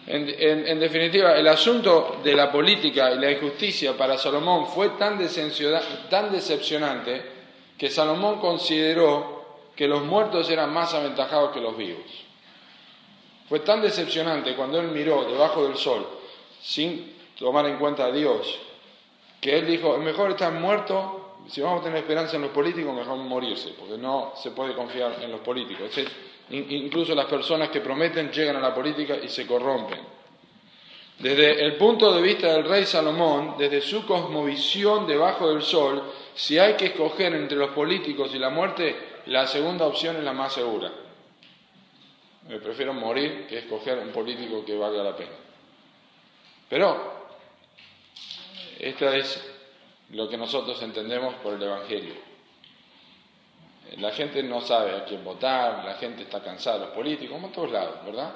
En, 0.08 0.78
definitiva, 0.78 1.36
el 1.36 1.48
asunto 1.48 2.20
de 2.22 2.32
la 2.34 2.52
política 2.52 3.10
y 3.10 3.18
la 3.18 3.32
injusticia 3.32 3.96
para 3.96 4.16
Salomón 4.16 4.68
fue 4.68 4.90
tan 4.90 5.18
decepcionante 5.18 7.22
que 7.76 7.90
Salomón 7.90 8.38
consideró 8.38 9.35
que 9.76 9.86
los 9.86 10.02
muertos 10.04 10.48
eran 10.50 10.72
más 10.72 10.94
aventajados 10.94 11.52
que 11.52 11.60
los 11.60 11.76
vivos. 11.76 12.04
Fue 13.48 13.60
tan 13.60 13.82
decepcionante 13.82 14.56
cuando 14.56 14.80
él 14.80 14.88
miró 14.88 15.24
debajo 15.24 15.68
del 15.68 15.76
sol, 15.76 16.06
sin 16.60 17.14
tomar 17.38 17.66
en 17.66 17.76
cuenta 17.76 18.06
a 18.06 18.10
Dios, 18.10 18.58
que 19.40 19.58
él 19.58 19.66
dijo, 19.66 19.94
es 19.94 20.02
mejor 20.02 20.30
estar 20.30 20.52
muerto, 20.52 21.36
si 21.48 21.60
vamos 21.60 21.80
a 21.80 21.84
tener 21.84 21.98
esperanza 21.98 22.36
en 22.36 22.42
los 22.42 22.50
políticos, 22.50 22.92
mejor 22.94 23.18
morirse, 23.18 23.74
porque 23.78 23.98
no 23.98 24.32
se 24.34 24.50
puede 24.50 24.74
confiar 24.74 25.18
en 25.22 25.30
los 25.30 25.40
políticos. 25.40 25.90
incluso 26.50 27.14
las 27.14 27.26
personas 27.26 27.68
que 27.68 27.80
prometen 27.80 28.32
llegan 28.32 28.56
a 28.56 28.60
la 28.60 28.74
política 28.74 29.16
y 29.22 29.28
se 29.28 29.46
corrompen. 29.46 30.00
Desde 31.18 31.64
el 31.64 31.76
punto 31.76 32.12
de 32.12 32.20
vista 32.20 32.52
del 32.52 32.64
rey 32.64 32.84
Salomón, 32.84 33.54
desde 33.56 33.80
su 33.80 34.04
cosmovisión 34.04 35.06
debajo 35.06 35.48
del 35.48 35.62
sol, 35.62 36.02
si 36.34 36.58
hay 36.58 36.74
que 36.74 36.86
escoger 36.86 37.34
entre 37.34 37.56
los 37.56 37.70
políticos 37.70 38.32
y 38.34 38.38
la 38.38 38.50
muerte, 38.50 39.15
la 39.26 39.46
segunda 39.46 39.86
opción 39.86 40.16
es 40.16 40.24
la 40.24 40.32
más 40.32 40.52
segura. 40.52 40.92
Me 42.48 42.58
prefiero 42.60 42.94
morir 42.94 43.46
que 43.48 43.58
escoger 43.58 43.98
un 43.98 44.10
político 44.10 44.64
que 44.64 44.76
valga 44.76 45.02
la 45.02 45.16
pena. 45.16 45.32
Pero 46.68 47.16
esto 48.78 49.08
es 49.08 49.44
lo 50.10 50.28
que 50.28 50.36
nosotros 50.36 50.80
entendemos 50.82 51.34
por 51.36 51.54
el 51.54 51.62
Evangelio. 51.62 52.14
La 53.98 54.12
gente 54.12 54.42
no 54.42 54.60
sabe 54.60 54.96
a 54.96 55.04
quién 55.04 55.24
votar, 55.24 55.84
la 55.84 55.94
gente 55.94 56.22
está 56.22 56.42
cansada 56.42 56.78
de 56.78 56.86
los 56.86 56.94
políticos, 56.94 57.34
como 57.34 57.48
en 57.48 57.52
todos 57.52 57.70
lados, 57.70 58.04
¿verdad? 58.04 58.34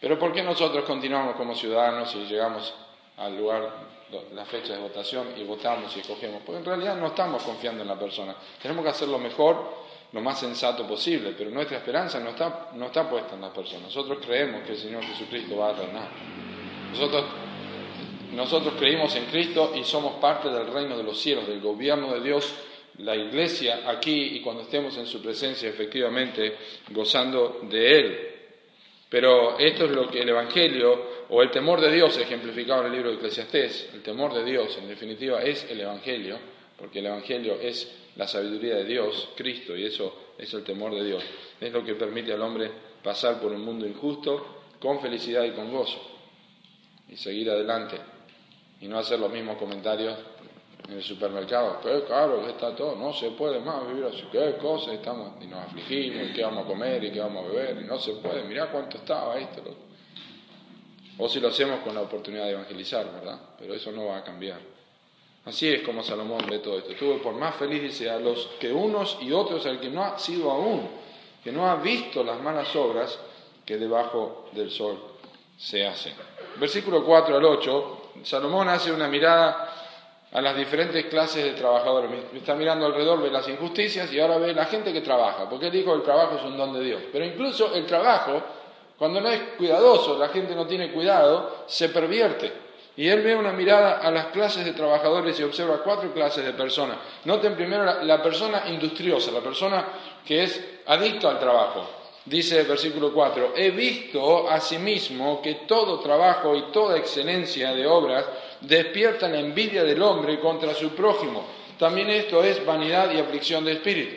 Pero 0.00 0.18
¿por 0.18 0.32
qué 0.32 0.42
nosotros 0.42 0.84
continuamos 0.84 1.36
como 1.36 1.54
ciudadanos 1.54 2.14
y 2.14 2.24
llegamos 2.24 2.74
al 3.20 3.36
lugar 3.36 3.90
la 4.34 4.44
fecha 4.44 4.74
de 4.74 4.80
votación 4.80 5.28
y 5.36 5.44
votamos 5.44 5.96
y 5.96 6.00
escogemos, 6.00 6.42
porque 6.44 6.58
en 6.58 6.64
realidad 6.64 6.96
no 6.96 7.08
estamos 7.08 7.42
confiando 7.42 7.82
en 7.82 7.88
la 7.88 7.98
persona. 7.98 8.34
Tenemos 8.60 8.82
que 8.82 8.90
hacer 8.90 9.08
lo 9.08 9.18
mejor, 9.18 9.72
lo 10.12 10.20
más 10.20 10.40
sensato 10.40 10.86
posible, 10.86 11.34
pero 11.36 11.50
nuestra 11.50 11.76
esperanza 11.76 12.18
no 12.18 12.30
está, 12.30 12.70
no 12.74 12.86
está 12.86 13.08
puesta 13.08 13.34
en 13.34 13.42
la 13.42 13.52
persona. 13.52 13.82
Nosotros 13.84 14.18
creemos 14.24 14.62
que 14.64 14.72
el 14.72 14.78
Señor 14.78 15.04
Jesucristo 15.04 15.56
va 15.56 15.70
a 15.70 15.72
reinar. 15.74 16.08
Nosotros, 16.90 17.24
nosotros 18.32 18.74
creímos 18.78 19.14
en 19.14 19.26
Cristo 19.26 19.72
y 19.76 19.84
somos 19.84 20.14
parte 20.14 20.48
del 20.48 20.66
reino 20.66 20.96
de 20.96 21.04
los 21.04 21.20
cielos, 21.20 21.46
del 21.46 21.60
gobierno 21.60 22.12
de 22.14 22.20
Dios, 22.20 22.52
la 22.98 23.14
iglesia 23.14 23.82
aquí 23.86 24.36
y 24.36 24.40
cuando 24.40 24.62
estemos 24.62 24.96
en 24.96 25.06
su 25.06 25.22
presencia 25.22 25.68
efectivamente 25.68 26.56
gozando 26.90 27.60
de 27.62 27.98
Él. 27.98 28.30
Pero 29.08 29.58
esto 29.58 29.84
es 29.84 29.90
lo 29.90 30.08
que 30.08 30.22
el 30.22 30.28
Evangelio 30.28 31.09
o 31.30 31.42
el 31.42 31.50
temor 31.50 31.80
de 31.80 31.92
Dios 31.92 32.18
ejemplificado 32.18 32.80
en 32.80 32.86
el 32.88 32.92
libro 32.92 33.10
de 33.10 33.16
Eclesiastés, 33.16 33.90
el 33.94 34.02
temor 34.02 34.34
de 34.34 34.44
Dios 34.44 34.76
en 34.78 34.88
definitiva 34.88 35.40
es 35.40 35.64
el 35.70 35.80
Evangelio, 35.80 36.38
porque 36.76 36.98
el 36.98 37.06
Evangelio 37.06 37.54
es 37.60 37.88
la 38.16 38.26
sabiduría 38.26 38.74
de 38.74 38.84
Dios, 38.84 39.28
Cristo, 39.36 39.76
y 39.76 39.84
eso 39.84 40.32
es 40.36 40.52
el 40.52 40.64
temor 40.64 40.92
de 40.92 41.04
Dios. 41.04 41.22
Es 41.60 41.72
lo 41.72 41.84
que 41.84 41.94
permite 41.94 42.32
al 42.32 42.42
hombre 42.42 42.70
pasar 43.04 43.40
por 43.40 43.52
un 43.52 43.64
mundo 43.64 43.86
injusto 43.86 44.64
con 44.80 45.00
felicidad 45.00 45.44
y 45.44 45.52
con 45.52 45.70
gozo 45.70 46.00
y 47.08 47.16
seguir 47.16 47.48
adelante 47.50 47.96
y 48.80 48.88
no 48.88 48.98
hacer 48.98 49.20
los 49.20 49.30
mismos 49.30 49.56
comentarios 49.56 50.18
en 50.88 50.94
el 50.94 51.02
supermercado. 51.02 51.80
Qué 51.80 52.04
caro 52.08 52.42
que 52.42 52.50
está 52.50 52.74
todo, 52.74 52.96
no 52.96 53.12
se 53.12 53.30
puede 53.30 53.60
más 53.60 53.86
vivir 53.86 54.04
así, 54.06 54.24
qué 54.32 54.56
cosa, 54.60 54.94
estamos, 54.94 55.34
y 55.40 55.46
nos 55.46 55.66
afligimos, 55.66 56.30
y 56.30 56.32
qué 56.32 56.42
vamos 56.42 56.64
a 56.64 56.66
comer, 56.66 57.04
y 57.04 57.12
qué 57.12 57.20
vamos 57.20 57.44
a 57.44 57.48
beber, 57.48 57.82
y 57.82 57.84
no 57.84 58.00
se 58.00 58.14
puede, 58.14 58.42
mirá 58.42 58.66
cuánto 58.72 58.96
estaba 58.96 59.38
esto. 59.38 59.89
O 61.18 61.28
si 61.28 61.40
lo 61.40 61.48
hacemos 61.48 61.80
con 61.80 61.94
la 61.94 62.02
oportunidad 62.02 62.44
de 62.44 62.52
evangelizar, 62.52 63.12
¿verdad? 63.12 63.38
Pero 63.58 63.74
eso 63.74 63.92
no 63.92 64.06
va 64.06 64.18
a 64.18 64.24
cambiar. 64.24 64.58
Así 65.44 65.68
es 65.68 65.82
como 65.82 66.02
Salomón 66.02 66.46
ve 66.48 66.58
todo 66.58 66.78
esto. 66.78 66.94
Tuve 66.94 67.18
por 67.18 67.34
más 67.34 67.56
feliz, 67.56 67.82
dice, 67.82 68.10
a 68.10 68.18
los 68.18 68.46
que 68.58 68.72
unos 68.72 69.18
y 69.20 69.32
otros, 69.32 69.64
al 69.66 69.80
que 69.80 69.88
no 69.88 70.04
ha 70.04 70.18
sido 70.18 70.50
aún, 70.50 70.88
que 71.42 71.50
no 71.50 71.70
ha 71.70 71.76
visto 71.76 72.22
las 72.22 72.40
malas 72.40 72.74
obras 72.76 73.18
que 73.64 73.78
debajo 73.78 74.48
del 74.52 74.70
sol 74.70 74.98
se 75.56 75.86
hacen. 75.86 76.14
Versículo 76.58 77.04
4 77.04 77.36
al 77.36 77.44
8, 77.44 78.02
Salomón 78.22 78.68
hace 78.68 78.92
una 78.92 79.08
mirada 79.08 79.80
a 80.32 80.40
las 80.40 80.56
diferentes 80.56 81.06
clases 81.06 81.44
de 81.44 81.52
trabajadores. 81.52 82.10
Está 82.34 82.54
mirando 82.54 82.86
alrededor, 82.86 83.22
ve 83.22 83.30
las 83.30 83.48
injusticias 83.48 84.12
y 84.12 84.20
ahora 84.20 84.38
ve 84.38 84.52
la 84.54 84.66
gente 84.66 84.92
que 84.92 85.00
trabaja, 85.00 85.48
porque 85.48 85.66
él 85.66 85.72
dijo 85.72 85.94
el 85.94 86.02
trabajo 86.02 86.36
es 86.36 86.44
un 86.44 86.56
don 86.56 86.72
de 86.72 86.84
Dios. 86.84 87.02
Pero 87.12 87.24
incluso 87.24 87.74
el 87.74 87.86
trabajo, 87.86 88.42
cuando 89.00 89.18
no 89.22 89.30
es 89.30 89.40
cuidadoso, 89.56 90.18
la 90.18 90.28
gente 90.28 90.54
no 90.54 90.66
tiene 90.66 90.92
cuidado, 90.92 91.64
se 91.66 91.88
pervierte. 91.88 92.52
Y 92.98 93.08
él 93.08 93.22
ve 93.22 93.34
una 93.34 93.50
mirada 93.50 93.96
a 93.96 94.10
las 94.10 94.26
clases 94.26 94.62
de 94.62 94.74
trabajadores 94.74 95.40
y 95.40 95.42
observa 95.42 95.82
cuatro 95.82 96.12
clases 96.12 96.44
de 96.44 96.52
personas. 96.52 96.98
Noten 97.24 97.56
primero 97.56 98.02
la, 98.02 98.22
persona 98.22 98.64
industriosa, 98.68 99.30
la 99.30 99.40
persona 99.40 99.86
que 100.22 100.42
es 100.42 100.82
adicto 100.84 101.30
al 101.30 101.38
trabajo. 101.38 101.88
Dice 102.26 102.60
el 102.60 102.66
versículo 102.66 103.10
4, 103.10 103.54
he 103.56 103.70
visto 103.70 104.50
asimismo 104.50 105.40
que 105.40 105.62
todo 105.66 106.00
trabajo 106.00 106.54
y 106.54 106.70
toda 106.70 106.98
excelencia 106.98 107.72
de 107.72 107.86
obras 107.86 108.26
despierta 108.60 109.30
la 109.30 109.40
envidia 109.40 109.82
del 109.82 110.02
hombre 110.02 110.38
contra 110.38 110.74
su 110.74 110.90
prójimo. 110.90 111.46
También 111.78 112.10
esto 112.10 112.44
es 112.44 112.66
vanidad 112.66 113.10
y 113.12 113.18
aflicción 113.18 113.64
de 113.64 113.72
espíritu. 113.72 114.16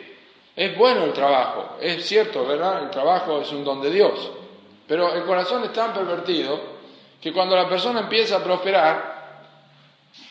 Es 0.54 0.76
bueno 0.76 1.04
el 1.04 1.14
trabajo, 1.14 1.78
es 1.80 2.04
cierto, 2.04 2.44
¿verdad? 2.44 2.82
El 2.82 2.90
trabajo 2.90 3.40
es 3.40 3.50
un 3.50 3.64
don 3.64 3.80
de 3.80 3.90
Dios. 3.90 4.43
Pero 4.86 5.14
el 5.14 5.24
corazón 5.24 5.64
es 5.64 5.72
tan 5.72 5.92
pervertido 5.92 6.74
que 7.20 7.32
cuando 7.32 7.56
la 7.56 7.68
persona 7.68 8.00
empieza 8.00 8.36
a 8.36 8.44
prosperar, 8.44 9.14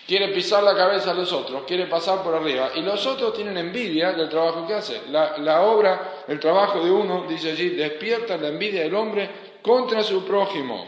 quiere 0.05 0.29
pisar 0.29 0.63
la 0.63 0.75
cabeza 0.75 1.11
a 1.11 1.13
los 1.13 1.31
otros, 1.31 1.63
quiere 1.65 1.87
pasar 1.87 2.21
por 2.21 2.35
arriba, 2.35 2.71
y 2.75 2.81
los 2.81 3.05
otros 3.05 3.33
tienen 3.33 3.57
envidia 3.57 4.11
del 4.11 4.29
trabajo 4.29 4.67
que 4.67 4.75
hace. 4.75 5.01
La, 5.09 5.61
obra, 5.61 6.23
el 6.27 6.39
trabajo 6.39 6.83
de 6.83 6.91
uno, 6.91 7.25
dice 7.27 7.51
allí, 7.51 7.69
despierta 7.69 8.37
la 8.37 8.49
envidia 8.49 8.81
del 8.81 8.95
hombre 8.95 9.29
contra 9.61 10.03
su 10.03 10.23
prójimo. 10.23 10.87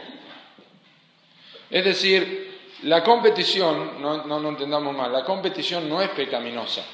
Es 1.68 1.84
decir, 1.84 2.46
la 2.84 3.02
competición, 3.02 4.00
no, 4.00 4.24
no, 4.24 4.48
entendamos 4.48 4.94
mal, 4.94 5.12
la 5.12 5.24
competición 5.24 5.88
no 5.88 6.00
es 6.00 6.10
pecaminosa. 6.10 6.84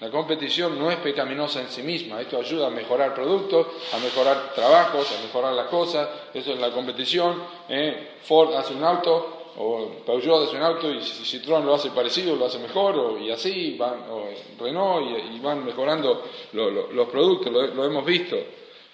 La 0.00 0.10
competición 0.10 0.78
no 0.78 0.90
es 0.90 0.96
pecaminosa 0.96 1.60
en 1.60 1.68
sí 1.68 1.82
misma. 1.82 2.22
Esto 2.22 2.38
ayuda 2.38 2.68
a 2.68 2.70
mejorar 2.70 3.14
productos, 3.14 3.66
a 3.92 3.98
mejorar 3.98 4.54
trabajos, 4.54 5.06
a 5.12 5.22
mejorar 5.22 5.52
las 5.52 5.66
cosas. 5.66 6.08
Eso 6.32 6.54
es 6.54 6.58
la 6.58 6.70
competición. 6.70 7.42
¿eh? 7.68 8.12
Ford 8.22 8.54
hace 8.54 8.72
un 8.72 8.82
auto, 8.82 9.52
o 9.58 10.02
Peugeot 10.06 10.48
hace 10.48 10.56
un 10.56 10.62
auto, 10.62 10.90
y 10.90 11.00
Citroën 11.00 11.62
lo 11.62 11.74
hace 11.74 11.90
parecido, 11.90 12.34
lo 12.34 12.46
hace 12.46 12.58
mejor, 12.58 13.20
y 13.20 13.30
así, 13.30 13.76
van, 13.76 14.06
o 14.10 14.30
Renault, 14.58 15.06
y, 15.34 15.38
van 15.38 15.66
mejorando 15.66 16.24
los 16.52 17.08
productos, 17.08 17.52
lo, 17.52 17.84
hemos 17.84 18.04
visto. 18.04 18.36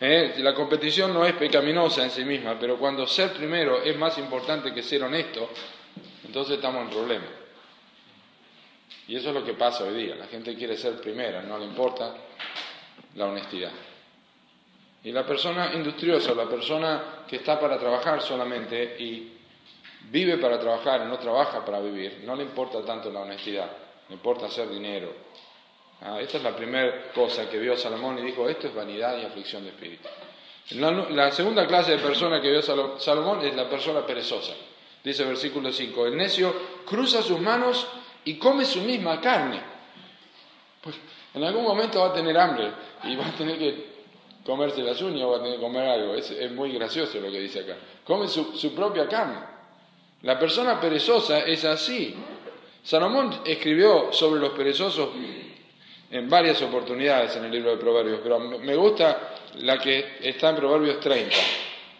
¿eh? 0.00 0.34
La 0.38 0.54
competición 0.54 1.14
no 1.14 1.24
es 1.24 1.34
pecaminosa 1.34 2.02
en 2.02 2.10
sí 2.10 2.24
misma, 2.24 2.56
pero 2.58 2.78
cuando 2.78 3.06
ser 3.06 3.32
primero 3.32 3.80
es 3.80 3.96
más 3.96 4.18
importante 4.18 4.74
que 4.74 4.82
ser 4.82 5.04
honesto, 5.04 5.48
entonces 6.24 6.56
estamos 6.56 6.82
en 6.82 6.90
problema. 6.90 7.35
Y 9.08 9.16
eso 9.16 9.28
es 9.28 9.34
lo 9.34 9.44
que 9.44 9.54
pasa 9.54 9.84
hoy 9.84 9.94
día. 9.94 10.14
La 10.16 10.26
gente 10.26 10.54
quiere 10.56 10.76
ser 10.76 11.00
primera, 11.00 11.42
no 11.42 11.58
le 11.58 11.64
importa 11.64 12.14
la 13.14 13.26
honestidad. 13.26 13.72
Y 15.04 15.12
la 15.12 15.24
persona 15.24 15.72
industriosa, 15.74 16.34
la 16.34 16.48
persona 16.48 17.24
que 17.28 17.36
está 17.36 17.60
para 17.60 17.78
trabajar 17.78 18.20
solamente 18.20 18.96
y 18.98 19.32
vive 20.10 20.38
para 20.38 20.58
trabajar 20.58 21.02
y 21.02 21.08
no 21.08 21.18
trabaja 21.18 21.64
para 21.64 21.80
vivir, 21.80 22.22
no 22.24 22.34
le 22.34 22.42
importa 22.42 22.84
tanto 22.84 23.10
la 23.10 23.20
honestidad, 23.20 23.70
le 24.08 24.14
importa 24.14 24.46
hacer 24.46 24.68
dinero. 24.68 25.12
Ah, 26.02 26.20
esta 26.20 26.38
es 26.38 26.42
la 26.42 26.54
primera 26.54 27.12
cosa 27.12 27.48
que 27.48 27.58
vio 27.58 27.76
Salomón 27.76 28.18
y 28.18 28.22
dijo, 28.22 28.48
esto 28.48 28.66
es 28.66 28.74
vanidad 28.74 29.16
y 29.18 29.24
aflicción 29.24 29.62
de 29.62 29.70
espíritu. 29.70 30.08
La, 30.70 30.90
la 30.90 31.30
segunda 31.30 31.66
clase 31.66 31.92
de 31.92 31.98
persona 31.98 32.40
que 32.40 32.50
vio 32.50 32.60
Salomón 32.98 33.44
es 33.44 33.54
la 33.54 33.68
persona 33.68 34.04
perezosa. 34.04 34.54
Dice 35.02 35.24
versículo 35.24 35.72
5, 35.72 36.06
el 36.06 36.16
necio 36.16 36.52
cruza 36.84 37.22
sus 37.22 37.40
manos 37.40 37.86
y 38.26 38.34
come 38.34 38.64
su 38.64 38.82
misma 38.82 39.20
carne. 39.20 39.60
Pues 40.82 40.96
en 41.34 41.42
algún 41.42 41.64
momento 41.64 42.00
va 42.00 42.08
a 42.08 42.12
tener 42.12 42.36
hambre 42.38 42.70
y 43.04 43.16
va 43.16 43.26
a 43.26 43.32
tener 43.32 43.58
que 43.58 43.96
comerse 44.44 44.82
las 44.82 45.00
uñas 45.00 45.22
o 45.22 45.30
va 45.30 45.38
a 45.38 45.42
tener 45.42 45.56
que 45.56 45.62
comer 45.62 45.88
algo. 45.88 46.14
Es, 46.14 46.50
muy 46.52 46.72
gracioso 46.72 47.18
lo 47.18 47.30
que 47.30 47.40
dice 47.40 47.60
acá. 47.60 47.76
Come 48.04 48.28
su, 48.28 48.56
su 48.56 48.74
propia 48.74 49.08
carne. 49.08 49.38
La 50.22 50.38
persona 50.38 50.80
perezosa 50.80 51.40
es 51.40 51.64
así. 51.64 52.14
Salomón 52.82 53.40
escribió 53.44 54.12
sobre 54.12 54.40
los 54.40 54.50
perezosos 54.50 55.08
en 56.10 56.30
varias 56.30 56.62
oportunidades 56.62 57.36
en 57.36 57.46
el 57.46 57.50
libro 57.50 57.70
de 57.70 57.76
Proverbios, 57.78 58.20
pero 58.22 58.38
me 58.38 58.76
gusta 58.76 59.34
la 59.56 59.78
que 59.78 60.18
está 60.22 60.50
en 60.50 60.56
Proverbios 60.56 61.00
30. 61.00 61.36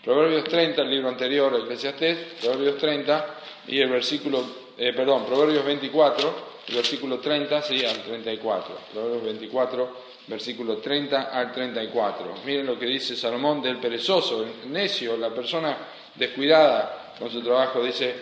Proverbios 0.04 0.44
30, 0.44 0.82
el 0.82 0.90
libro 0.90 1.08
anterior, 1.08 1.52
Eclesiastés, 1.62 2.16
Proverbios 2.40 2.78
30 2.78 3.26
y 3.66 3.80
el 3.80 3.90
versículo, 3.90 4.44
eh, 4.78 4.92
perdón, 4.92 5.24
Proverbios 5.24 5.64
24, 5.64 6.34
el 6.68 6.74
versículo 6.74 7.18
30, 7.18 7.62
sí, 7.62 7.84
al 7.84 8.02
34. 8.02 8.78
Proverbios 8.92 9.24
24, 9.24 9.96
versículo 10.26 10.76
30 10.78 11.22
al 11.22 11.52
34. 11.52 12.34
Miren 12.44 12.66
lo 12.66 12.78
que 12.78 12.86
dice 12.86 13.16
Salomón 13.16 13.62
del 13.62 13.78
perezoso, 13.78 14.44
el 14.44 14.70
necio, 14.70 15.16
la 15.16 15.30
persona 15.30 15.76
descuidada 16.14 17.14
con 17.18 17.30
su 17.30 17.42
trabajo, 17.42 17.82
dice 17.82 18.14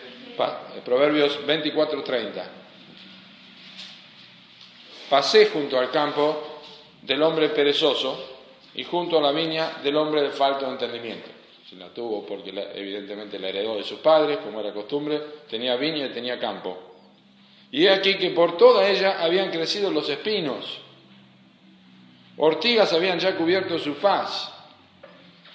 Proverbios 0.85 1.45
24, 1.45 2.03
30. 2.03 2.51
Pasé 5.11 5.47
junto 5.47 5.79
al 5.79 5.91
campo 5.91 6.61
del 7.03 7.23
hombre 7.23 7.49
perezoso 7.51 8.31
y 8.75 8.85
junto 8.85 9.19
a 9.19 9.23
la 9.23 9.33
viña 9.33 9.79
del 9.83 9.97
hombre 9.97 10.23
de 10.23 10.31
falto 10.31 10.67
de 10.67 10.73
entendimiento 10.73 11.34
la 11.78 11.88
tuvo 11.93 12.25
porque 12.25 12.50
evidentemente 12.75 13.38
la 13.38 13.49
heredó 13.49 13.76
de 13.76 13.85
sus 13.85 14.00
padres, 14.00 14.38
como 14.38 14.61
era 14.61 14.73
costumbre, 14.73 15.21
tenía 15.49 15.76
viña 15.76 16.07
y 16.07 16.11
tenía 16.11 16.38
campo. 16.38 16.78
Y 17.71 17.87
he 17.87 17.90
aquí 17.90 18.16
que 18.16 18.31
por 18.31 18.57
toda 18.57 18.88
ella 18.88 19.23
habían 19.23 19.50
crecido 19.50 19.90
los 19.90 20.09
espinos, 20.09 20.81
ortigas 22.37 22.93
habían 22.93 23.19
ya 23.19 23.37
cubierto 23.37 23.78
su 23.78 23.95
faz, 23.95 24.54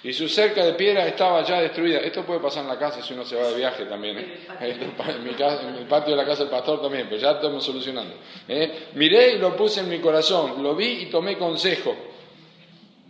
y 0.02 0.14
su 0.14 0.28
cerca 0.28 0.64
de 0.64 0.72
piedra 0.74 1.06
estaba 1.06 1.42
ya 1.44 1.60
destruida. 1.60 1.98
Esto 1.98 2.24
puede 2.24 2.40
pasar 2.40 2.62
en 2.62 2.68
la 2.70 2.78
casa 2.78 3.02
si 3.02 3.12
uno 3.12 3.24
se 3.24 3.36
va 3.36 3.48
de 3.48 3.56
viaje 3.56 3.84
también. 3.84 4.18
¿eh? 4.18 4.46
En, 4.60 5.24
mi 5.24 5.34
casa, 5.34 5.68
en, 5.68 5.74
el 5.74 5.86
patio 5.86 6.12
de 6.12 6.16
la 6.16 6.26
casa 6.26 6.42
del 6.44 6.50
pastor 6.50 6.80
también, 6.80 7.06
pero 7.08 7.20
ya 7.20 7.32
estamos 7.32 7.64
solucionando. 7.64 8.14
¿eh? 8.48 8.88
Miré 8.94 9.34
y 9.34 9.38
lo 9.38 9.54
puse 9.56 9.80
en 9.80 9.88
mi 9.88 9.98
corazón, 9.98 10.62
lo 10.62 10.74
vi 10.74 11.02
y 11.02 11.06
tomé 11.06 11.36
consejo. 11.36 11.94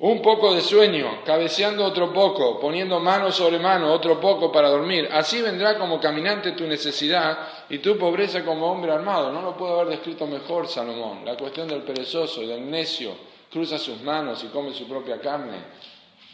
Un 0.02 0.22
poco 0.22 0.54
de 0.54 0.62
sueño, 0.62 1.22
cabeceando 1.26 1.84
otro 1.84 2.10
poco, 2.10 2.58
poniendo 2.58 2.98
mano 3.00 3.30
sobre 3.30 3.58
mano 3.58 3.92
otro 3.92 4.18
poco 4.18 4.50
para 4.50 4.70
dormir. 4.70 5.06
Así 5.12 5.42
vendrá 5.42 5.78
como 5.78 6.00
caminante 6.00 6.52
tu 6.52 6.66
necesidad 6.66 7.66
y 7.68 7.80
tu 7.80 7.98
pobreza 7.98 8.42
como 8.42 8.72
hombre 8.72 8.92
armado. 8.92 9.30
No 9.30 9.42
lo 9.42 9.54
puedo 9.58 9.78
haber 9.78 9.88
descrito 9.88 10.26
mejor 10.26 10.68
Salomón. 10.68 11.22
La 11.26 11.36
cuestión 11.36 11.68
del 11.68 11.82
perezoso, 11.82 12.40
del 12.40 12.70
necio, 12.70 13.14
cruza 13.52 13.76
sus 13.76 14.00
manos 14.00 14.42
y 14.42 14.46
come 14.46 14.72
su 14.72 14.88
propia 14.88 15.20
carne. 15.20 15.58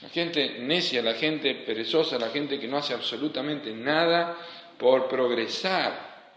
La 0.00 0.10
gente 0.10 0.60
necia, 0.60 1.02
la 1.02 1.14
gente 1.14 1.52
perezosa, 1.56 2.20
la 2.20 2.28
gente 2.28 2.60
que 2.60 2.68
no 2.68 2.76
hace 2.76 2.94
absolutamente 2.94 3.72
nada 3.72 4.36
por 4.78 5.08
progresar. 5.08 6.28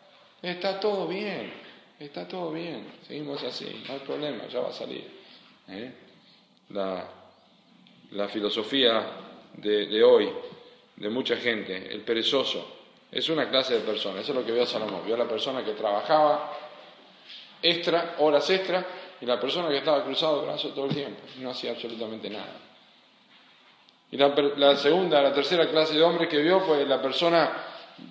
Está 0.41 0.79
todo 0.79 1.05
bien, 1.05 1.53
está 1.99 2.27
todo 2.27 2.51
bien. 2.51 2.87
Seguimos 3.07 3.43
así, 3.43 3.83
no 3.87 3.93
hay 3.93 3.99
problema, 3.99 4.47
ya 4.47 4.61
va 4.61 4.69
a 4.69 4.73
salir. 4.73 5.07
¿eh? 5.67 5.93
La 6.69 7.18
la 8.11 8.27
filosofía 8.27 9.05
de, 9.53 10.03
hoy, 10.03 10.29
de 10.95 11.09
mucha 11.09 11.37
gente, 11.37 11.91
el 11.91 12.01
perezoso, 12.01 12.77
es 13.11 13.27
una 13.29 13.49
clase 13.49 13.75
de 13.75 13.79
persona, 13.81 14.21
eso 14.21 14.31
es 14.31 14.37
lo 14.37 14.45
que 14.45 14.51
vio 14.51 14.65
Salomón, 14.65 15.01
vio 15.05 15.15
a 15.15 15.19
la 15.19 15.27
persona 15.27 15.63
que 15.63 15.71
trabajaba 15.71 16.53
extra, 17.61 18.15
horas 18.19 18.49
extra, 18.49 18.85
y 19.21 19.25
la 19.25 19.39
persona 19.39 19.69
que 19.69 19.77
estaba 19.77 20.03
cruzado 20.03 20.41
de 20.41 20.47
brazos 20.47 20.73
todo 20.73 20.85
el 20.85 20.95
tiempo, 20.95 21.21
no 21.39 21.49
hacía 21.49 21.71
absolutamente 21.71 22.29
nada. 22.29 22.57
Y 24.11 24.17
la, 24.17 24.75
segunda, 24.77 25.21
la 25.21 25.33
tercera 25.33 25.69
clase 25.69 25.93
de 25.93 26.01
hombre 26.01 26.27
que 26.27 26.37
vio 26.37 26.61
fue 26.61 26.85
la 26.85 27.01
persona 27.01 27.51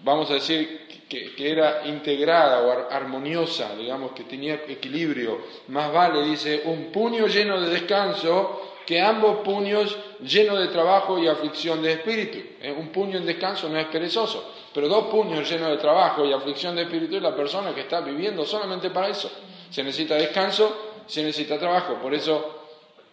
vamos 0.02 0.30
a 0.30 0.34
decir, 0.34 0.86
que, 1.08 1.32
era 1.38 1.86
integrada 1.86 2.60
o 2.62 2.90
armoniosa, 2.90 3.74
digamos, 3.74 4.12
que 4.12 4.24
tenía 4.24 4.54
equilibrio. 4.68 5.38
Más 5.68 5.92
vale, 5.92 6.22
dice, 6.22 6.62
un 6.64 6.92
puño 6.92 7.26
lleno 7.26 7.60
de 7.60 7.70
descanso 7.70 8.76
que 8.88 9.02
ambos 9.02 9.40
puños 9.40 9.94
llenos 10.22 10.58
de 10.58 10.68
trabajo 10.68 11.18
y 11.18 11.28
aflicción 11.28 11.82
de 11.82 11.92
espíritu. 11.92 12.38
Eh, 12.58 12.72
un 12.72 12.88
puño 12.88 13.18
en 13.18 13.26
descanso 13.26 13.68
no 13.68 13.78
es 13.78 13.86
perezoso, 13.88 14.50
pero 14.72 14.88
dos 14.88 15.08
puños 15.08 15.46
llenos 15.46 15.68
de 15.68 15.76
trabajo 15.76 16.24
y 16.24 16.32
aflicción 16.32 16.74
de 16.74 16.84
espíritu 16.84 17.16
es 17.16 17.22
la 17.22 17.36
persona 17.36 17.74
que 17.74 17.82
está 17.82 18.00
viviendo 18.00 18.46
solamente 18.46 18.88
para 18.88 19.08
eso. 19.08 19.30
Se 19.68 19.84
necesita 19.84 20.14
descanso, 20.14 21.02
se 21.06 21.22
necesita 21.22 21.58
trabajo. 21.58 21.96
Por 22.00 22.14
eso 22.14 22.60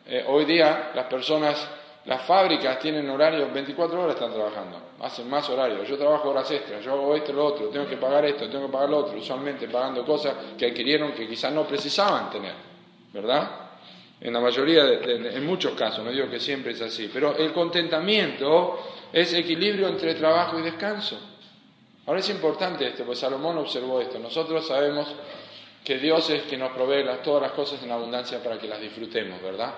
eh, 0.07 0.23
hoy 0.29 0.45
día 0.45 0.93
las 0.95 1.07
personas 1.07 1.67
las 2.05 2.21
fábricas 2.21 2.79
tienen 2.79 3.09
horarios, 3.09 3.51
24 3.51 4.01
horas 4.01 4.15
están 4.15 4.31
trabajando, 4.31 4.77
hacen 5.01 5.29
más 5.29 5.49
horarios. 5.49 5.85
Yo 5.89 5.97
trabajo 5.97 6.29
horas 6.29 6.49
extras, 6.51 6.85
yo 6.85 6.93
hago 6.93 7.13
esto, 7.17 7.33
lo 7.33 7.47
otro, 7.47 7.67
tengo 7.67 7.85
que 7.85 7.97
pagar 7.97 8.23
esto, 8.23 8.49
tengo 8.49 8.67
que 8.67 8.71
pagar 8.71 8.91
lo 8.91 8.99
otro, 8.99 9.17
usualmente 9.17 9.67
pagando 9.67 10.05
cosas 10.05 10.35
que 10.57 10.67
adquirieron 10.67 11.11
que 11.11 11.27
quizás 11.27 11.51
no 11.51 11.67
precisaban 11.67 12.29
tener, 12.29 12.53
¿verdad? 13.11 13.64
En 14.21 14.33
la 14.33 14.39
mayoría, 14.39 14.83
de, 14.85 15.35
en 15.35 15.45
muchos 15.45 15.73
casos, 15.73 16.03
no 16.03 16.11
digo 16.11 16.29
que 16.29 16.39
siempre 16.39 16.71
es 16.71 16.81
así, 16.81 17.09
pero 17.13 17.35
el 17.37 17.51
contentamiento 17.51 18.79
es 19.11 19.33
equilibrio 19.33 19.87
entre 19.87 20.15
trabajo 20.15 20.57
y 20.59 20.63
descanso. 20.63 21.19
Ahora 22.05 22.19
es 22.19 22.29
importante 22.29 22.87
esto, 22.87 23.03
pues 23.03 23.19
Salomón 23.19 23.57
observó 23.57 23.99
esto. 23.99 24.19
Nosotros 24.19 24.67
sabemos 24.67 25.07
que 25.83 25.97
Dios 25.97 26.29
es 26.29 26.43
quien 26.43 26.61
nos 26.61 26.71
provee 26.71 27.03
todas 27.23 27.41
las 27.41 27.51
cosas 27.51 27.81
en 27.83 27.91
abundancia 27.91 28.41
para 28.41 28.57
que 28.57 28.67
las 28.67 28.79
disfrutemos, 28.79 29.41
¿verdad? 29.41 29.73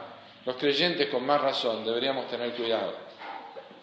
Los 0.45 0.55
creyentes 0.55 1.07
con 1.09 1.25
más 1.25 1.41
razón 1.41 1.83
deberíamos 1.83 2.27
tener 2.27 2.51
cuidado. 2.51 2.93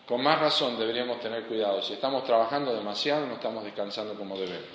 Con 0.06 0.23
más 0.23 0.38
razón 0.38 0.78
deberíamos 0.78 1.20
tener 1.20 1.44
cuidado. 1.44 1.82
Si 1.82 1.94
estamos 1.94 2.25
trabajando 2.25 2.75
demasiado, 2.75 3.26
no 3.26 3.34
estamos 3.34 3.64
descansando 3.64 4.14
como 4.14 4.37
debemos. 4.37 4.68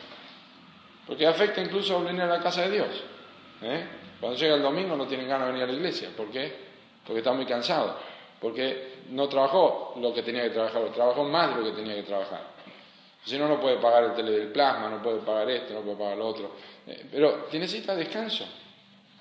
Porque 1.05 1.25
afecta 1.25 1.61
incluso 1.61 1.97
a 1.97 2.03
venir 2.03 2.21
a 2.21 2.27
la 2.27 2.39
casa 2.39 2.61
de 2.61 2.71
Dios. 2.71 3.03
¿eh? 3.63 3.87
Cuando 4.19 4.37
llega 4.37 4.55
el 4.55 4.61
domingo 4.61 4.95
no 4.95 5.07
tienen 5.07 5.27
ganas 5.27 5.47
de 5.47 5.53
venir 5.53 5.63
a 5.63 5.67
la 5.67 5.73
iglesia. 5.73 6.09
¿Por 6.15 6.29
qué? 6.29 6.53
Porque 7.05 7.19
está 7.19 7.31
muy 7.31 7.45
cansado. 7.45 7.97
Porque 8.39 8.99
no 9.09 9.27
trabajó 9.27 9.95
lo 9.99 10.13
que 10.13 10.23
tenía 10.23 10.43
que 10.43 10.51
trabajar, 10.51 10.81
trabajó 10.93 11.23
más 11.23 11.55
de 11.55 11.61
lo 11.61 11.69
que 11.69 11.75
tenía 11.75 11.95
que 11.95 12.03
trabajar. 12.03 12.41
Si 13.25 13.37
no, 13.37 13.47
no 13.47 13.59
puede 13.59 13.77
pagar 13.77 14.03
el 14.05 14.13
tele 14.13 14.31
del 14.31 14.47
plasma, 14.47 14.89
no 14.89 15.01
puede 15.01 15.19
pagar 15.19 15.49
esto, 15.49 15.73
no 15.73 15.81
puede 15.81 15.97
pagar 15.97 16.17
lo 16.17 16.27
otro. 16.27 16.51
Eh, 16.87 17.05
pero 17.11 17.47
necesita 17.51 17.95
descanso 17.95 18.45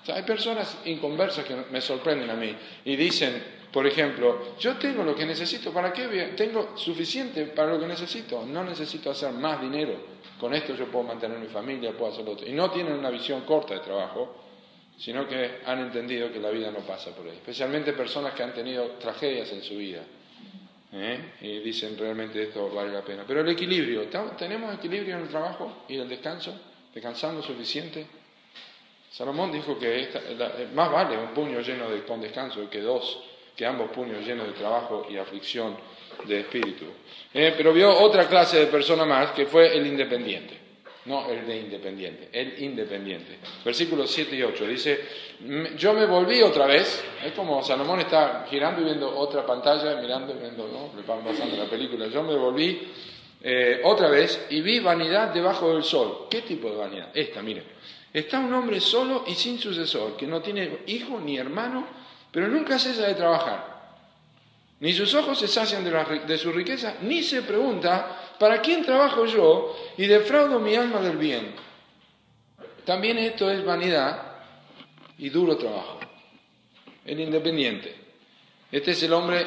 hay 0.07 0.23
personas 0.23 0.79
inconversas 0.85 1.45
que 1.45 1.55
me 1.71 1.81
sorprenden 1.81 2.29
a 2.29 2.35
mí 2.35 2.55
y 2.85 2.95
dicen, 2.95 3.59
por 3.71 3.85
ejemplo, 3.85 4.55
yo 4.59 4.77
tengo 4.77 5.03
lo 5.03 5.15
que 5.15 5.25
necesito, 5.25 5.71
¿para 5.71 5.93
qué? 5.93 6.33
Tengo 6.35 6.75
suficiente 6.75 7.45
para 7.45 7.71
lo 7.71 7.79
que 7.79 7.87
necesito, 7.87 8.45
no 8.45 8.63
necesito 8.63 9.11
hacer 9.11 9.31
más 9.33 9.61
dinero, 9.61 9.93
con 10.39 10.53
esto 10.53 10.73
yo 10.75 10.85
puedo 10.85 11.05
mantener 11.05 11.37
mi 11.37 11.47
familia, 11.47 11.91
puedo 11.91 12.11
hacer 12.11 12.25
lo 12.25 12.31
otro. 12.31 12.47
Y 12.47 12.53
no 12.53 12.71
tienen 12.71 12.93
una 12.93 13.09
visión 13.09 13.41
corta 13.41 13.75
de 13.75 13.81
trabajo, 13.81 14.35
sino 14.99 15.25
que 15.27 15.61
han 15.65 15.79
entendido 15.79 16.31
que 16.31 16.39
la 16.39 16.49
vida 16.49 16.69
no 16.71 16.79
pasa 16.79 17.15
por 17.15 17.25
ahí, 17.25 17.35
especialmente 17.35 17.93
personas 17.93 18.33
que 18.33 18.43
han 18.43 18.53
tenido 18.53 18.85
tragedias 18.99 19.49
en 19.53 19.63
su 19.63 19.77
vida. 19.77 20.01
¿eh? 20.91 21.33
Y 21.41 21.59
dicen 21.59 21.97
realmente 21.97 22.43
esto 22.43 22.69
vale 22.69 22.91
la 22.91 23.01
pena. 23.01 23.23
Pero 23.25 23.39
el 23.41 23.49
equilibrio, 23.49 24.07
¿tenemos 24.37 24.73
equilibrio 24.75 25.15
en 25.15 25.21
el 25.23 25.29
trabajo 25.29 25.83
y 25.87 25.97
el 25.97 26.09
descanso? 26.09 26.53
¿Descansando 26.93 27.41
suficiente? 27.41 28.05
Salomón 29.09 29.51
dijo 29.51 29.79
que 29.79 30.01
eh, 30.01 30.67
más 30.73 30.91
vale 30.91 31.17
un 31.17 31.29
puño 31.29 31.61
lleno 31.61 31.89
de 31.89 32.03
con 32.03 32.19
descanso 32.19 32.69
que 32.69 32.81
dos, 32.81 33.23
que 33.55 33.65
ambos 33.65 33.91
puños 33.91 34.25
llenos 34.25 34.47
de 34.47 34.53
trabajo 34.53 35.07
y 35.09 35.17
aflicción 35.17 35.77
de 36.27 36.41
espíritu. 36.41 36.85
Eh, 37.33 37.53
pero 37.55 37.71
vio 37.71 37.89
otra 37.89 38.27
clase 38.27 38.59
de 38.59 38.67
persona 38.67 39.05
más 39.05 39.31
que 39.31 39.45
fue 39.45 39.75
el 39.77 39.87
independiente. 39.87 40.58
No 41.09 41.27
el 41.27 41.47
de 41.47 41.57
independiente, 41.57 42.29
el 42.31 42.61
independiente. 42.61 43.39
Versículos 43.65 44.11
7 44.11 44.35
y 44.35 44.43
8 44.43 44.67
dice, 44.67 44.99
yo 45.75 45.93
me 45.93 46.05
volví 46.05 46.39
otra 46.43 46.67
vez, 46.67 47.03
es 47.25 47.31
como 47.31 47.63
Salomón 47.63 48.01
está 48.01 48.45
girando 48.47 48.81
y 48.81 48.83
viendo 48.85 49.17
otra 49.17 49.43
pantalla, 49.43 49.99
mirando 49.99 50.35
y 50.35 50.37
viendo, 50.37 50.67
¿no? 50.67 50.95
Le 50.95 51.07
van 51.07 51.23
pasando 51.23 51.57
la 51.57 51.65
película, 51.65 52.05
yo 52.05 52.21
me 52.21 52.35
volví 52.35 52.87
eh, 53.41 53.81
otra 53.85 54.07
vez 54.07 54.45
y 54.51 54.61
vi 54.61 54.79
vanidad 54.81 55.33
debajo 55.33 55.73
del 55.73 55.83
sol. 55.83 56.27
¿Qué 56.29 56.43
tipo 56.43 56.69
de 56.69 56.75
vanidad? 56.75 57.09
Esta, 57.15 57.41
miren. 57.41 57.63
Está 58.13 58.39
un 58.39 58.53
hombre 58.53 58.79
solo 58.79 59.23
y 59.25 59.33
sin 59.33 59.57
sucesor, 59.57 60.15
que 60.15 60.27
no 60.27 60.43
tiene 60.43 60.81
hijo 60.85 61.19
ni 61.19 61.39
hermano, 61.39 61.87
pero 62.31 62.47
nunca 62.47 62.77
cesa 62.77 63.07
de 63.07 63.15
trabajar. 63.15 63.79
Ni 64.79 64.93
sus 64.93 65.13
ojos 65.15 65.37
se 65.37 65.47
sacian 65.47 65.83
de, 65.83 66.37
su 66.37 66.51
riqueza, 66.51 66.97
ni 67.01 67.21
se 67.21 67.41
pregunta, 67.41 68.28
¿para 68.39 68.61
quién 68.61 68.83
trabajo 68.83 69.25
yo 69.25 69.75
y 69.97 70.07
defraudo 70.07 70.59
mi 70.59 70.75
alma 70.75 71.01
del 71.01 71.17
bien? 71.17 71.53
También 72.85 73.17
esto 73.19 73.51
es 73.51 73.63
vanidad 73.63 74.37
y 75.17 75.29
duro 75.29 75.57
trabajo. 75.57 75.99
El 77.05 77.19
independiente. 77.19 77.95
Este 78.71 78.91
es 78.91 79.03
el 79.03 79.13
hombre 79.13 79.45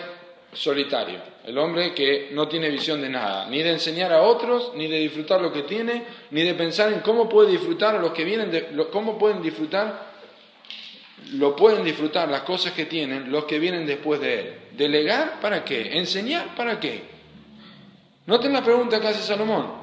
solitario, 0.52 1.20
el 1.44 1.57
hombre 1.57 1.94
que 1.94 2.28
no 2.33 2.46
tiene 2.46 2.68
visión 2.68 3.00
de 3.00 3.09
nada, 3.09 3.46
ni 3.46 3.62
de 3.62 3.70
enseñar 3.70 4.12
a 4.12 4.22
otros, 4.22 4.72
ni 4.74 4.87
de 4.87 4.98
disfrutar 4.98 5.40
lo 5.40 5.52
que 5.52 5.62
tiene, 5.62 6.05
ni 6.31 6.42
de 6.42 6.55
pensar 6.55 6.92
en 6.92 7.00
cómo 7.00 7.28
puede 7.28 7.52
disfrutar 7.52 7.98
los 8.00 8.12
que 8.12 8.24
vienen, 8.24 8.50
cómo 8.92 9.18
pueden 9.18 9.40
disfrutar, 9.40 10.12
lo 11.33 11.57
pueden 11.57 11.85
disfrutar 11.85 12.28
las 12.28 12.42
cosas 12.42 12.72
que 12.72 12.87
tienen 12.87 13.31
los 13.31 13.44
que 13.44 13.59
vienen 13.59 13.87
después 13.87 14.20
de 14.20 14.40
él. 14.40 14.55
¿Delegar 14.72 15.40
para 15.40 15.64
qué? 15.64 15.98
¿Enseñar 15.98 16.55
para 16.55 16.78
qué? 16.78 17.02
Noten 18.26 18.52
la 18.52 18.62
pregunta 18.62 19.00
que 19.00 19.08
hace 19.08 19.22
Salomón. 19.22 19.80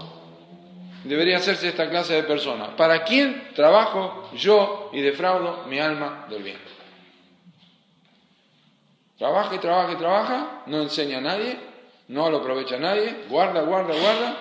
Debería 1.03 1.37
hacerse 1.37 1.69
esta 1.69 1.89
clase 1.89 2.13
de 2.13 2.23
personas. 2.23 2.69
¿Para 2.69 3.03
quién 3.03 3.53
trabajo 3.55 4.29
yo 4.35 4.89
y 4.93 5.01
defraudo 5.01 5.65
mi 5.67 5.79
alma 5.79 6.25
del 6.29 6.43
bien? 6.43 6.57
Trabaja 9.17 9.55
y 9.55 9.59
trabaja 9.59 9.93
y 9.93 9.95
trabaja, 9.97 10.63
no 10.67 10.81
enseña 10.81 11.17
a 11.17 11.21
nadie, 11.21 11.57
no 12.07 12.29
lo 12.29 12.37
aprovecha 12.37 12.77
nadie, 12.77 13.25
guarda, 13.29 13.61
guarda, 13.61 13.93
guarda. 13.93 14.37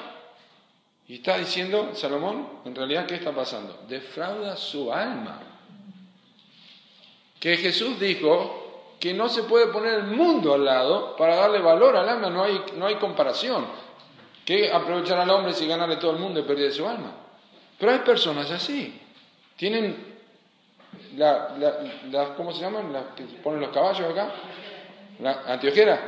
Y 1.09 1.17
está 1.17 1.39
diciendo 1.39 1.91
Salomón, 1.95 2.49
en 2.65 2.75
realidad, 2.75 3.07
¿qué 3.07 3.17
está 3.17 3.33
pasando? 3.33 3.85
Defrauda 3.89 4.57
su 4.57 4.93
alma. 4.93 5.41
Que 7.41 7.57
Jesús 7.57 7.99
dijo 7.99 8.95
que 9.01 9.15
no 9.15 9.29
se 9.29 9.45
puede 9.45 9.69
poner 9.69 9.95
el 9.95 10.05
mundo 10.05 10.55
al 10.55 10.65
lado 10.65 11.17
para 11.17 11.37
darle 11.37 11.61
valor 11.61 11.97
al 11.97 12.09
alma, 12.09 12.31
no 12.31 12.43
hay, 12.43 12.63
no 12.77 12.87
hay 12.87 12.97
comparación. 12.97 13.67
¿Qué 14.49 14.73
aprovechar 14.73 15.21
al 15.21 15.29
hombre 15.29 15.53
si 15.53 15.67
ganarle 15.67 15.97
todo 15.97 16.13
el 16.13 16.21
mundo 16.21 16.41
y 16.41 16.43
perder 16.43 16.73
su 16.73 16.89
alma? 16.89 17.15
Pero 17.79 17.93
hay 17.93 17.99
personas 17.99 18.51
así. 18.51 18.99
Tienen 19.55 19.95
la, 21.19 22.35
¿cómo 22.35 22.51
se 22.55 22.63
llaman? 22.63 22.91
Las 22.91 23.09
que 23.15 23.25
ponen 23.43 23.61
los 23.61 23.69
caballos 23.69 24.11
acá. 24.11 24.33
La 25.21 25.43
anteojera. 25.49 26.01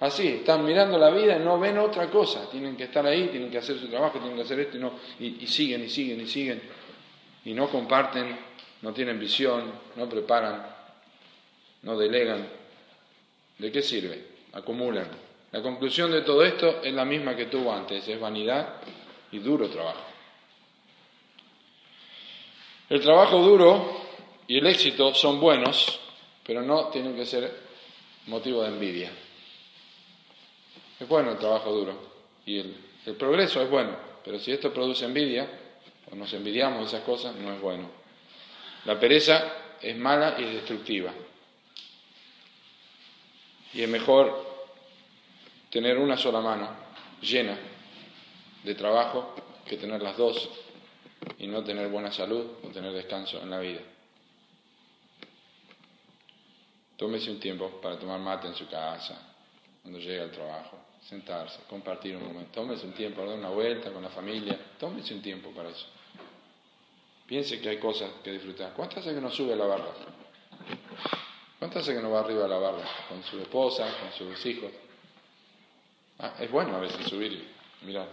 Así, 0.00 0.28
están 0.28 0.66
mirando 0.66 0.98
la 0.98 1.08
vida 1.08 1.38
y 1.38 1.40
no 1.40 1.58
ven 1.58 1.78
otra 1.78 2.10
cosa. 2.10 2.46
Tienen 2.50 2.76
que 2.76 2.84
estar 2.84 3.06
ahí, 3.06 3.28
tienen 3.28 3.50
que 3.50 3.56
hacer 3.56 3.78
su 3.78 3.88
trabajo, 3.88 4.18
tienen 4.18 4.36
que 4.36 4.42
hacer 4.42 4.60
esto 4.60 4.76
y, 5.18 5.46
siguen 5.46 5.82
y 5.82 5.88
siguen 5.88 6.20
y 6.20 6.26
siguen. 6.26 6.60
Y 7.46 7.54
no 7.54 7.70
comparten, 7.70 8.36
no 8.82 8.92
tienen 8.92 9.18
visión, 9.18 9.72
no 9.96 10.10
preparan, 10.10 10.66
no 11.84 11.96
delegan. 11.96 12.46
¿De 13.56 13.72
qué 13.72 13.80
sirve? 13.80 14.26
Acumulan. 14.52 15.31
La 15.52 15.60
conclusión 15.60 16.10
de 16.10 16.22
todo 16.22 16.42
esto 16.42 16.82
es 16.82 16.92
la 16.94 17.04
misma 17.04 17.36
que 17.36 17.46
tuvo 17.46 17.72
antes, 17.72 18.08
es 18.08 18.18
vanidad 18.18 18.80
y 19.30 19.38
duro 19.38 19.68
trabajo. 19.68 20.02
El 22.88 23.00
trabajo 23.00 23.38
duro 23.38 24.02
y 24.46 24.58
el 24.58 24.66
éxito 24.66 25.14
son 25.14 25.40
buenos, 25.40 26.00
pero 26.44 26.62
no 26.62 26.88
tienen 26.88 27.14
que 27.14 27.26
ser 27.26 27.50
motivo 28.26 28.62
de 28.62 28.68
envidia. 28.68 29.10
Es 30.98 31.06
bueno 31.06 31.32
el 31.32 31.38
trabajo 31.38 31.70
duro 31.70 31.98
y 32.46 32.58
el, 32.58 32.74
progreso 33.18 33.60
es 33.60 33.68
bueno, 33.68 33.96
pero 34.24 34.38
si 34.38 34.52
esto 34.52 34.72
produce 34.72 35.04
envidia 35.04 35.48
o 36.10 36.14
nos 36.14 36.32
envidiamos 36.32 36.88
esas 36.88 37.02
cosas, 37.02 37.34
no 37.36 37.52
es 37.52 37.60
bueno. 37.60 37.90
La 38.86 38.98
pereza 38.98 39.76
es 39.80 39.96
mala 39.96 40.36
y 40.38 40.44
destructiva. 40.44 41.12
Y 43.74 43.82
es 43.82 43.88
mejor 43.88 44.51
tener 45.72 45.98
una 45.98 46.18
sola 46.18 46.42
mano 46.42 46.68
llena 47.22 47.58
de 48.62 48.74
trabajo 48.74 49.34
que 49.64 49.78
tener 49.78 50.02
las 50.02 50.18
dos 50.18 50.50
y 51.38 51.46
no 51.46 51.64
tener 51.64 51.88
buena 51.88 52.12
salud 52.12 52.46
o 52.62 52.68
tener 52.68 52.92
descanso 52.92 53.40
en 53.40 53.48
la 53.48 53.58
vida. 53.58 53.80
Tómese 56.96 57.30
un 57.30 57.40
tiempo 57.40 57.80
para 57.80 57.98
tomar 57.98 58.20
mate 58.20 58.48
en 58.48 58.54
su 58.54 58.68
casa, 58.68 59.18
cuando 59.80 59.98
llega 59.98 60.24
al 60.24 60.30
trabajo, 60.30 60.78
sentarse, 61.08 61.60
compartir 61.68 62.16
un 62.16 62.26
momento. 62.26 62.52
Tómese 62.52 62.86
un 62.86 62.92
tiempo 62.92 63.20
para 63.20 63.30
dar 63.30 63.38
una 63.38 63.48
vuelta 63.48 63.90
con 63.90 64.02
la 64.02 64.10
familia. 64.10 64.58
Tómese 64.78 65.14
un 65.14 65.22
tiempo 65.22 65.50
para 65.50 65.70
eso. 65.70 65.86
Piense 67.26 67.60
que 67.60 67.70
hay 67.70 67.78
cosas 67.78 68.10
que 68.22 68.30
disfrutar. 68.30 68.74
¿Cuántas 68.74 68.98
hace 68.98 69.14
que 69.14 69.20
no 69.22 69.30
sube 69.30 69.54
a 69.54 69.56
la 69.56 69.64
barra? 69.64 69.92
¿Cuántas 71.58 71.82
hace 71.82 71.94
que 71.94 72.02
no 72.02 72.10
va 72.10 72.20
arriba 72.20 72.44
a 72.44 72.48
la 72.48 72.58
barra? 72.58 72.84
Con 73.08 73.22
su 73.24 73.40
esposa, 73.40 73.88
con 74.00 74.12
sus 74.12 74.46
hijos. 74.46 74.70
Ah, 76.22 76.34
es 76.38 76.50
bueno 76.50 76.76
a 76.76 76.80
veces 76.80 77.04
subir 77.06 77.32
y 77.32 77.84
mirar. 77.84 78.06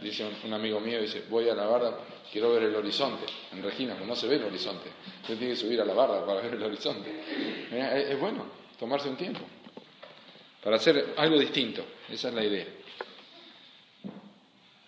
Dice 0.00 0.30
un, 0.44 0.52
amigo 0.52 0.78
mío, 0.80 1.00
dice, 1.00 1.24
voy 1.28 1.48
a 1.48 1.54
la 1.54 1.64
barda, 1.64 1.98
quiero 2.30 2.52
ver 2.52 2.64
el 2.64 2.76
horizonte. 2.76 3.24
En 3.52 3.62
Regina, 3.62 3.94
pues 3.96 4.06
no 4.06 4.14
se 4.14 4.28
ve 4.28 4.36
el 4.36 4.44
horizonte. 4.44 4.90
Usted 5.22 5.38
tiene 5.38 5.54
que 5.54 5.56
subir 5.56 5.80
a 5.80 5.84
la 5.84 5.94
barda 5.94 6.24
para 6.24 6.40
ver 6.40 6.54
el 6.54 6.62
horizonte. 6.62 7.10
Es, 7.72 8.20
bueno 8.20 8.46
tomarse 8.78 9.08
un 9.08 9.16
tiempo 9.16 9.40
para 10.62 10.76
hacer 10.76 11.14
algo 11.16 11.38
distinto. 11.38 11.84
Esa 12.08 12.28
es 12.28 12.34
la 12.34 12.44
idea. 12.44 12.66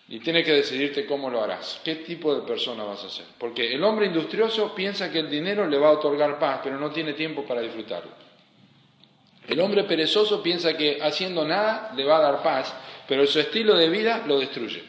Y 0.07 0.19
tiene 0.19 0.43
que 0.43 0.51
decidirte 0.53 1.05
cómo 1.07 1.31
lo 1.31 1.43
harás, 1.43 1.81
qué 1.83 1.95
tipo 1.95 2.35
de 2.35 2.47
persona 2.47 2.83
vas 2.83 3.03
a 3.03 3.09
ser. 3.09 3.25
Porque 3.39 3.73
el 3.73 3.83
hombre 3.83 4.05
industrioso 4.05 4.73
piensa 4.75 5.11
que 5.11 5.19
el 5.19 5.29
dinero 5.29 5.67
le 5.67 5.77
va 5.77 5.89
a 5.89 5.93
otorgar 5.93 6.37
paz, 6.37 6.61
pero 6.63 6.79
no 6.79 6.91
tiene 6.91 7.13
tiempo 7.13 7.43
para 7.43 7.61
disfrutarlo. 7.61 8.24
El 9.47 9.59
hombre 9.59 9.83
perezoso 9.83 10.41
piensa 10.41 10.75
que 10.75 10.99
haciendo 11.01 11.45
nada 11.45 11.91
le 11.95 12.03
va 12.03 12.17
a 12.17 12.21
dar 12.21 12.43
paz, 12.43 12.73
pero 13.07 13.27
su 13.27 13.39
estilo 13.39 13.75
de 13.75 13.89
vida 13.89 14.23
lo 14.25 14.39
destruye. 14.39 14.83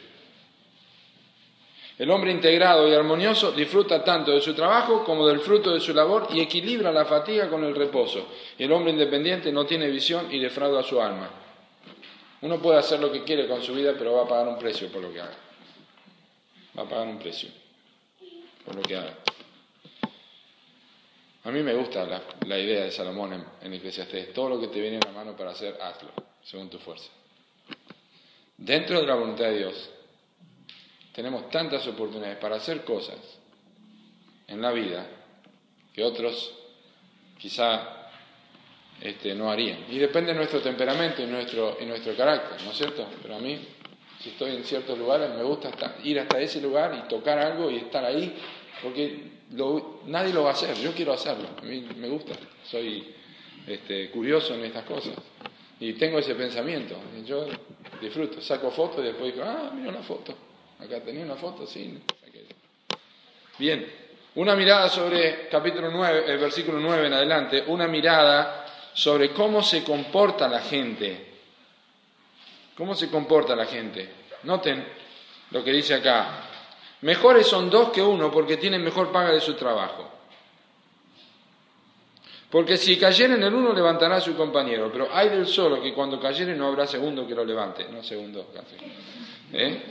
El 1.99 2.11
hombre 2.11 2.31
integrado 2.31 2.87
y 2.88 2.95
armonioso 2.95 3.53
disfruta 3.53 4.05
tanto 4.05 4.33
de 4.33 4.42
su 4.42 4.55
trabajo 4.55 5.03
como 5.03 5.27
del 5.27 5.40
fruto 5.40 5.73
de 5.73 5.81
su 5.81 5.95
labor 5.95 6.29
y 6.31 6.40
equilibra 6.40 6.92
la 6.92 7.07
fatiga 7.07 7.49
con 7.49 7.64
el 7.64 7.75
reposo. 7.75 8.27
El 8.59 8.71
hombre 8.73 8.92
independiente 8.92 9.51
no 9.51 9.64
tiene 9.64 9.88
visión 9.88 10.29
y 10.31 10.38
defrauda 10.38 10.83
su 10.83 11.01
alma. 11.01 11.31
Uno 12.42 12.61
puede 12.61 12.79
hacer 12.79 13.01
lo 13.01 13.11
que 13.11 13.25
quiere 13.25 13.49
con 13.49 13.62
su 13.62 13.73
vida, 13.73 13.95
pero 13.97 14.12
va 14.12 14.25
a 14.25 14.29
pagar 14.29 14.49
un 14.49 14.59
precio 14.59 14.88
por 14.88 15.01
lo 15.01 15.12
que 15.12 15.21
haga. 15.21 15.37
Va 16.79 16.83
a 16.83 16.88
pagar 16.88 17.09
un 17.09 17.19
precio 17.19 17.49
por 18.64 18.75
lo 18.75 18.83
que 18.83 18.97
haga. 18.97 19.14
A 21.46 21.52
mí 21.52 21.62
me 21.62 21.74
gusta 21.74 22.04
la, 22.44 22.59
idea 22.59 22.82
de 22.82 22.90
Salomón 22.90 23.32
en, 23.32 23.44
en 23.62 23.74
Eclesiastés. 23.74 24.32
Todo 24.32 24.48
lo 24.48 24.61
que 24.61 24.66
te 24.66 24.80
viene 24.80 24.96
en 24.96 25.02
la 25.04 25.12
mano 25.12 25.37
para 25.37 25.52
hacer, 25.52 25.78
hazlo, 25.80 26.11
según 26.42 26.68
tu 26.68 26.78
fuerza. 26.78 27.09
Dentro 28.56 29.00
de 29.00 29.06
la 29.06 29.14
voluntad 29.14 29.44
de 29.44 29.59
Dios, 29.59 29.90
tenemos 31.14 31.48
tantas 31.48 31.87
oportunidades 31.87 32.38
para 32.38 32.56
hacer 32.56 32.82
cosas 32.82 33.18
en 34.48 34.61
la 34.61 34.72
vida 34.72 35.06
que 35.94 36.02
otros 36.02 36.52
quizá 37.38 38.11
este, 39.00 39.32
no 39.37 39.48
harían. 39.48 39.87
Y 39.88 39.98
depende 39.98 40.32
de 40.32 40.38
nuestro 40.38 40.61
temperamento 40.61 41.22
y 41.22 41.26
nuestro 41.26 42.16
carácter, 42.16 42.61
¿no 42.64 42.72
es 42.72 42.76
cierto? 42.76 43.06
Pero 43.22 43.37
a 43.37 43.38
mí, 43.38 43.64
si 44.18 44.30
estoy 44.30 44.56
en 44.56 44.64
ciertos 44.64 44.98
lugares, 44.98 45.30
me 45.30 45.44
gusta 45.44 45.70
ir 46.02 46.18
hasta 46.18 46.40
ese 46.40 46.61
lugar 46.61 47.04
y 47.04 47.09
tocar 47.09 47.38
algo 47.38 47.70
y 47.70 47.76
estar 47.76 48.04
ahí, 48.04 48.37
porque 48.82 49.36
nadie 50.06 50.32
lo 50.32 50.44
va 50.44 50.50
a 50.50 50.52
hacer, 50.52 50.76
yo 50.76 50.92
quiero 50.92 51.12
hacerlo, 51.12 51.48
a 51.58 51.62
mí 51.62 51.86
me 51.96 52.08
gusta, 52.08 52.34
soy 52.64 53.14
este, 53.66 54.10
curioso 54.10 54.54
en 54.54 54.64
estas 54.64 54.84
cosas. 54.84 55.14
Y 55.78 55.92
tengo 55.94 56.18
ese 56.18 56.34
pensamiento. 56.34 56.96
Yo 57.24 57.46
disfruto, 58.00 58.40
saco 58.40 58.70
fotos 58.70 59.00
y 59.00 59.08
después 59.08 59.34
digo, 59.34 59.44
ah, 59.46 59.70
mira 59.74 59.90
una 59.90 60.02
foto. 60.02 60.34
Acá 60.78 61.00
tenía 61.00 61.24
una 61.24 61.36
foto, 61.36 61.66
sí. 61.66 61.98
Bien, 63.58 63.86
una 64.36 64.54
mirada 64.54 64.88
sobre 64.88 65.48
capítulo 65.48 65.90
9, 65.90 66.24
el 66.26 66.38
versículo 66.38 66.78
9 66.78 67.06
en 67.06 67.12
adelante, 67.12 67.64
una 67.66 67.88
mirada 67.88 68.66
sobre 68.92 69.30
cómo 69.30 69.62
se 69.62 69.82
comporta 69.82 70.48
la 70.48 70.60
gente. 70.60 71.24
¿Cómo 72.76 72.94
se 72.94 73.08
comporta 73.08 73.56
la 73.56 73.66
gente? 73.66 74.08
Noten 74.42 74.86
lo 75.50 75.64
que 75.64 75.72
dice 75.72 75.94
acá. 75.94 76.42
Mejores 77.02 77.46
son 77.46 77.68
dos 77.70 77.90
que 77.90 78.02
uno 78.02 78.30
porque 78.30 78.56
tienen 78.56 78.82
mejor 78.82 79.12
paga 79.12 79.32
de 79.32 79.40
su 79.40 79.54
trabajo. 79.54 80.11
Porque 82.50 82.76
si 82.76 82.96
cayera 82.96 83.35
en 83.35 83.42
el 83.42 83.52
uno, 83.52 83.72
levantará 83.72 84.16
a 84.16 84.20
su 84.20 84.37
compañero, 84.37 84.90
pero 84.90 85.09
hay 85.12 85.28
del 85.28 85.46
solo 85.46 85.82
que 85.82 85.92
cuando 85.92 86.20
cayere 86.20 86.54
no 86.54 86.68
habrá 86.68 86.87
segundo 86.87 87.26
que 87.26 87.35
lo 87.35 87.44
levante. 87.44 87.87
No 87.90 88.02
segundo, 88.02 88.46
casi. 88.54 88.76
¿Eh? 89.52 89.82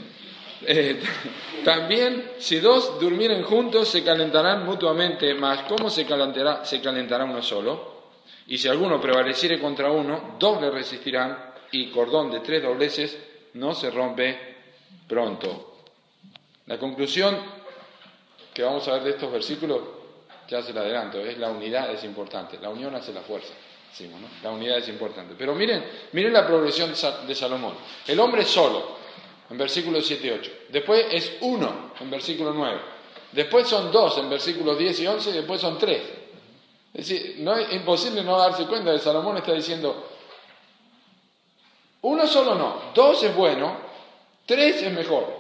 Eh, 0.65 0.99
también, 1.65 2.31
si 2.39 2.59
dos 2.59 2.99
durmieren 2.99 3.43
juntos, 3.43 3.89
se 3.89 4.03
calentarán 4.03 4.65
mutuamente, 4.65 5.33
mas 5.33 5.63
¿cómo 5.63 5.89
se 5.89 6.05
calentará, 6.05 6.63
se 6.63 6.81
calentará 6.81 7.25
uno 7.25 7.41
solo? 7.41 7.95
Y 8.47 8.57
si 8.57 8.67
alguno 8.67 9.01
prevaleciere 9.01 9.59
contra 9.59 9.91
uno, 9.91 10.35
dos 10.39 10.61
le 10.61 10.71
resistirán, 10.71 11.53
y 11.71 11.87
cordón 11.91 12.31
de 12.31 12.39
tres 12.39 12.63
dobleces 12.63 13.17
no 13.53 13.75
se 13.75 13.91
rompe 13.91 14.55
pronto. 15.07 15.74
La 16.67 16.80
conclusión 16.80 17.38
que 18.54 18.63
vamos 18.63 18.88
a 18.88 18.93
ver 18.93 19.04
de 19.04 19.10
estos 19.12 19.32
versículos 19.32 19.82
ya 20.47 20.62
se 20.62 20.73
lo 20.73 20.82
adelanto, 20.82 21.19
es 21.19 21.38
la 21.38 21.49
unidad 21.49 21.91
es 21.91 22.04
importante, 22.04 22.58
la 22.62 22.69
unión 22.69 22.93
hace 22.95 23.12
la 23.12 23.21
fuerza, 23.21 23.54
decimos, 23.89 24.21
¿no? 24.21 24.28
La 24.43 24.51
unidad 24.51 24.78
es 24.78 24.88
importante. 24.88 25.34
Pero 25.38 25.56
miren, 25.56 25.84
miren 26.12 26.34
la 26.34 26.45
progresión 26.45 26.93
de 27.28 27.36
Salomón. 27.36 27.73
El 28.08 28.19
hombre 28.19 28.43
es 28.43 28.49
solo, 28.49 28.97
en 29.49 29.58
versículos 29.58 30.06
7 30.06 30.28
y 30.28 30.30
8. 30.30 30.51
Después 30.69 31.06
es 31.12 31.38
uno, 31.41 31.93
en 31.99 32.10
versículo 32.10 32.54
9. 32.54 32.80
Después 33.32 33.67
son 33.67 33.91
dos, 33.91 34.17
en 34.17 34.30
versículos 34.30 34.78
10 34.78 34.99
y 34.99 35.08
11, 35.08 35.30
y 35.30 35.34
después 35.34 35.60
son 35.60 35.78
tres. 35.78 36.01
Es 36.93 37.10
decir, 37.10 37.36
no 37.39 37.56
es 37.58 37.73
imposible 37.73 38.23
no 38.23 38.38
darse 38.38 38.65
cuenta 38.65 38.91
de 38.91 38.99
Salomón 38.99 39.38
está 39.38 39.51
diciendo, 39.51 40.08
uno 42.04 42.25
solo 42.28 42.56
no, 42.56 42.82
dos 42.93 43.21
es 43.23 43.36
bueno, 43.36 43.75
tres 44.45 44.82
es 44.82 44.93
mejor. 44.93 45.34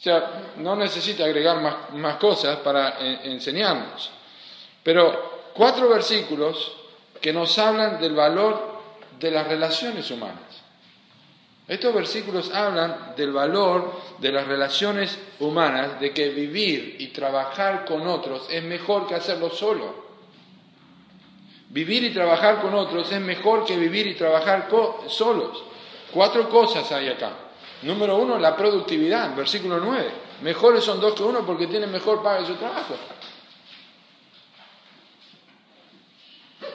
O 0.00 0.02
sea, 0.02 0.54
no 0.56 0.76
necesita 0.76 1.26
agregar 1.26 1.60
más, 1.92 2.16
cosas 2.16 2.56
para 2.60 2.98
enseñarnos. 3.22 4.10
Pero 4.82 5.50
cuatro 5.52 5.90
versículos 5.90 6.72
que 7.20 7.34
nos 7.34 7.58
hablan 7.58 8.00
del 8.00 8.14
valor 8.14 8.80
de 9.18 9.30
las 9.30 9.46
relaciones 9.46 10.10
humanas. 10.10 10.62
Estos 11.68 11.94
versículos 11.94 12.50
hablan 12.50 13.12
del 13.14 13.30
valor 13.30 14.00
de 14.16 14.32
las 14.32 14.46
relaciones 14.46 15.18
humanas, 15.38 16.00
de 16.00 16.14
que 16.14 16.30
vivir 16.30 16.96
y 16.98 17.08
trabajar 17.08 17.84
con 17.84 18.06
otros 18.06 18.46
es 18.50 18.64
mejor 18.64 19.06
que 19.06 19.16
hacerlo 19.16 19.50
solo. 19.50 20.08
Vivir 21.68 22.04
y 22.04 22.10
trabajar 22.14 22.62
con 22.62 22.72
otros 22.72 23.12
es 23.12 23.20
mejor 23.20 23.66
que 23.66 23.76
vivir 23.76 24.06
y 24.06 24.14
trabajar 24.14 24.66
solos. 25.08 25.62
Cuatro 26.10 26.48
cosas 26.48 26.90
hay 26.90 27.10
acá. 27.10 27.49
Número 27.82 28.16
uno, 28.16 28.38
la 28.38 28.54
productividad, 28.54 29.34
versículo 29.34 29.78
9. 29.78 30.10
Mejores 30.42 30.84
son 30.84 31.00
dos 31.00 31.14
que 31.14 31.22
uno 31.22 31.44
porque 31.46 31.66
tienen 31.66 31.90
mejor 31.90 32.22
paga 32.22 32.40
de 32.40 32.46
su 32.46 32.54
trabajo. 32.54 32.94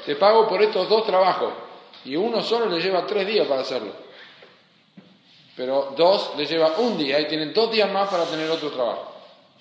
Te 0.05 0.15
pago 0.15 0.47
por 0.47 0.61
estos 0.61 0.87
dos 0.89 1.05
trabajos 1.05 1.53
y 2.05 2.15
uno 2.15 2.41
solo 2.41 2.67
le 2.67 2.79
lleva 2.79 3.05
tres 3.05 3.27
días 3.27 3.47
para 3.47 3.61
hacerlo. 3.61 3.91
Pero 5.55 5.93
dos 5.95 6.33
le 6.37 6.45
lleva 6.45 6.73
un 6.77 6.97
día 6.97 7.19
y 7.19 7.27
tienen 7.27 7.53
dos 7.53 7.71
días 7.71 7.91
más 7.91 8.09
para 8.09 8.25
tener 8.25 8.49
otro 8.49 8.71
trabajo 8.71 9.13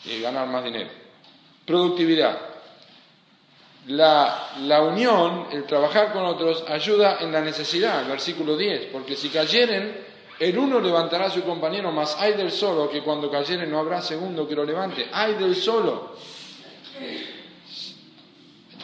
y 0.04 0.20
ganar 0.20 0.46
más 0.48 0.64
dinero. 0.64 0.90
Productividad. 1.64 2.38
La, 3.86 4.50
la, 4.60 4.82
unión, 4.82 5.48
el 5.52 5.64
trabajar 5.64 6.12
con 6.12 6.24
otros, 6.24 6.64
ayuda 6.68 7.18
en 7.20 7.30
la 7.30 7.42
necesidad, 7.42 8.06
versículo 8.08 8.56
10, 8.56 8.86
porque 8.86 9.14
si 9.14 9.28
cayeren 9.28 10.13
el 10.38 10.58
uno 10.58 10.80
levantará 10.80 11.26
a 11.26 11.30
su 11.30 11.42
compañero, 11.42 11.92
mas 11.92 12.16
hay 12.18 12.32
del 12.32 12.50
solo 12.50 12.90
que 12.90 13.02
cuando 13.02 13.30
cayere 13.30 13.66
no 13.66 13.78
habrá 13.78 14.02
segundo 14.02 14.48
que 14.48 14.54
lo 14.54 14.64
levante. 14.64 15.08
Hay 15.12 15.34
del 15.34 15.54
solo. 15.54 16.16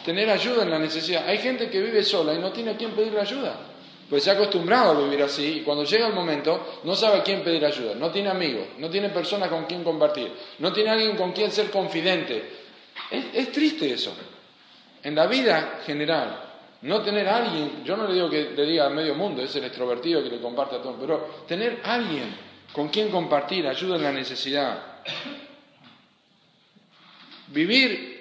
Tener 0.05 0.29
ayuda 0.29 0.63
en 0.63 0.69
la 0.69 0.79
necesidad. 0.79 1.27
Hay 1.27 1.39
gente 1.39 1.69
que 1.69 1.81
vive 1.81 2.03
sola 2.03 2.33
y 2.33 2.39
no 2.39 2.51
tiene 2.51 2.71
a 2.71 2.77
quién 2.77 2.91
pedirle 2.91 3.19
ayuda. 3.19 3.67
Pues 4.09 4.23
se 4.23 4.29
ha 4.29 4.33
acostumbrado 4.33 4.91
a 4.91 5.03
vivir 5.03 5.23
así 5.23 5.59
y 5.59 5.61
cuando 5.61 5.83
llega 5.83 6.07
el 6.07 6.13
momento 6.13 6.79
no 6.83 6.95
sabe 6.95 7.19
a 7.19 7.23
quién 7.23 7.43
pedir 7.43 7.65
ayuda. 7.65 7.95
No 7.95 8.11
tiene 8.11 8.29
amigos, 8.29 8.67
no 8.77 8.89
tiene 8.89 9.09
personas 9.09 9.49
con 9.49 9.65
quien 9.65 9.83
compartir, 9.83 10.31
no 10.59 10.73
tiene 10.73 10.89
alguien 10.89 11.15
con 11.15 11.31
quien 11.31 11.51
ser 11.51 11.69
confidente. 11.69 12.61
Es, 13.09 13.25
es 13.33 13.51
triste 13.51 13.91
eso. 13.91 14.13
En 15.03 15.15
la 15.15 15.27
vida 15.27 15.79
general, 15.85 16.50
no 16.83 17.01
tener 17.03 17.27
a 17.27 17.37
alguien, 17.37 17.83
yo 17.83 17.95
no 17.95 18.07
le 18.07 18.13
digo 18.15 18.29
que 18.29 18.51
le 18.51 18.65
diga 18.65 18.87
a 18.87 18.89
medio 18.89 19.13
mundo, 19.13 19.41
es 19.41 19.55
el 19.55 19.65
extrovertido 19.65 20.23
que 20.23 20.29
le 20.29 20.41
comparte 20.41 20.77
a 20.77 20.81
todos, 20.81 20.95
pero 20.99 21.43
tener 21.47 21.79
alguien 21.83 22.35
con 22.73 22.89
quien 22.89 23.09
compartir 23.09 23.67
ayuda 23.67 23.97
en 23.97 24.03
la 24.03 24.11
necesidad. 24.11 24.83
Vivir 27.47 28.11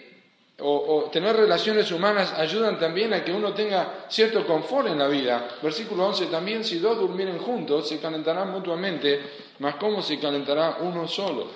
o, 0.59 1.09
tener 1.11 1.37
relaciones 1.37 1.91
humanas 1.91 2.35
ayudan 2.35 2.79
también 2.79 3.15
a 3.15 3.25
que 3.25 3.33
uno 3.33 3.55
tenga 3.55 4.05
cierto 4.11 4.47
confort 4.47 4.89
en 4.89 4.99
la 4.99 5.09
vida. 5.09 5.57
Versículo 5.63 6.07
11, 6.09 6.27
también 6.27 6.63
si 6.63 6.79
dos 6.81 6.99
durmieren 6.99 7.39
juntos, 7.39 7.89
se 7.89 7.99
calentarán 7.99 8.51
mutuamente, 8.51 9.21
mas 9.61 9.77
¿cómo 9.77 10.03
se 10.03 10.19
calentará 10.19 10.77
uno 10.81 11.09
solo? 11.09 11.47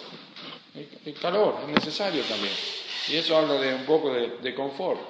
El, 1.05 1.15
calor 1.15 1.57
es 1.67 1.75
necesario 1.75 2.23
también. 2.23 2.55
Y 3.09 3.17
eso 3.17 3.37
habla 3.37 3.55
de 3.55 3.75
un 3.75 3.85
poco 3.85 4.11
de, 4.11 4.39
de 4.43 4.55
confort. 4.55 5.01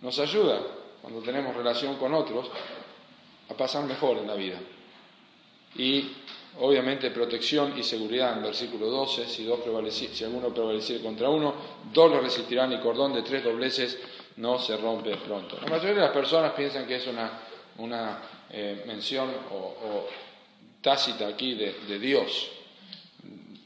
Nos 0.00 0.16
ayuda 0.20 0.60
cuando 1.04 1.20
tenemos 1.20 1.54
relación 1.54 1.96
con 1.96 2.14
otros, 2.14 2.46
a 3.50 3.52
pasar 3.52 3.84
mejor 3.84 4.16
en 4.16 4.26
la 4.26 4.34
vida. 4.34 4.58
Y 5.76 6.12
obviamente 6.60 7.10
protección 7.10 7.78
y 7.78 7.82
seguridad 7.82 8.38
en 8.38 8.44
versículo 8.44 8.86
12, 8.86 9.26
si, 9.26 9.44
dos 9.44 9.60
si 9.92 10.24
alguno 10.24 10.48
prevaleciere 10.48 11.02
contra 11.02 11.28
uno, 11.28 11.54
dos 11.92 12.10
lo 12.10 12.22
resistirán 12.22 12.72
y 12.72 12.80
cordón 12.80 13.12
de 13.12 13.20
tres 13.20 13.44
dobleces 13.44 13.98
no 14.36 14.58
se 14.58 14.78
rompe 14.78 15.14
pronto. 15.18 15.58
La 15.60 15.68
mayoría 15.68 15.92
de 15.92 16.00
las 16.00 16.10
personas 16.10 16.52
piensan 16.54 16.86
que 16.86 16.96
es 16.96 17.06
una, 17.06 17.38
una 17.76 18.22
eh, 18.50 18.84
mención 18.86 19.28
o, 19.52 20.06
tácita 20.80 21.28
aquí 21.28 21.54
de, 21.54 21.98
Dios. 21.98 22.48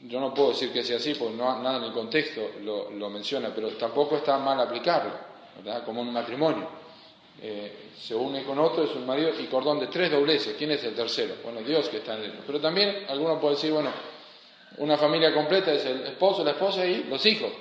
Yo 0.01 0.19
no 0.19 0.33
puedo 0.33 0.49
decir 0.49 0.73
que 0.73 0.83
sea 0.83 0.97
así 0.97 1.13
porque 1.13 1.37
no, 1.37 1.61
nada 1.61 1.77
en 1.77 1.83
el 1.85 1.93
contexto 1.93 2.51
lo, 2.63 3.09
menciona, 3.09 3.53
pero 3.55 3.69
tampoco 3.77 4.17
está 4.17 4.37
mal 4.39 4.59
aplicarlo, 4.59 5.13
¿verdad? 5.55 5.85
como 5.85 6.01
un 6.01 6.11
matrimonio. 6.11 6.78
Eh, 7.41 7.89
se 7.97 8.15
une 8.15 8.43
con 8.43 8.59
otro, 8.59 8.83
es 8.83 8.95
un 8.95 9.05
marido 9.05 9.31
y 9.39 9.45
cordón 9.45 9.79
de 9.79 9.87
tres 9.87 10.11
dobleces. 10.11 10.55
¿Quién 10.57 10.71
es 10.71 10.83
el 10.83 10.93
tercero? 10.93 11.35
Bueno, 11.43 11.61
Dios 11.61 11.89
que 11.89 11.97
está 11.97 12.17
en 12.17 12.23
él. 12.23 12.33
Pero 12.45 12.59
también 12.59 13.05
algunos 13.07 13.39
pueden 13.39 13.55
decir, 13.55 13.71
bueno, 13.71 13.91
una 14.77 14.97
familia 14.97 15.33
completa 15.33 15.73
es 15.73 15.85
el 15.85 16.03
esposo, 16.03 16.43
la 16.43 16.51
esposa 16.51 16.85
y 16.85 17.03
los 17.05 17.25
hijos. 17.25 17.51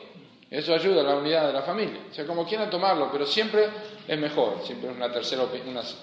Eso 0.51 0.75
ayuda 0.75 1.03
a 1.03 1.05
la 1.05 1.17
unidad 1.17 1.47
de 1.49 1.53
la 1.53 1.63
familia. 1.63 2.01
O 2.11 2.15
sea, 2.15 2.27
como 2.27 2.47
quieran 2.47 2.71
tomarlo, 2.71 3.11
pero 3.13 3.27
siempre 3.27 3.69
es 4.07 4.19
mejor, 4.19 4.63
siempre 4.65 4.89
una 4.89 5.13
tercera, 5.13 5.47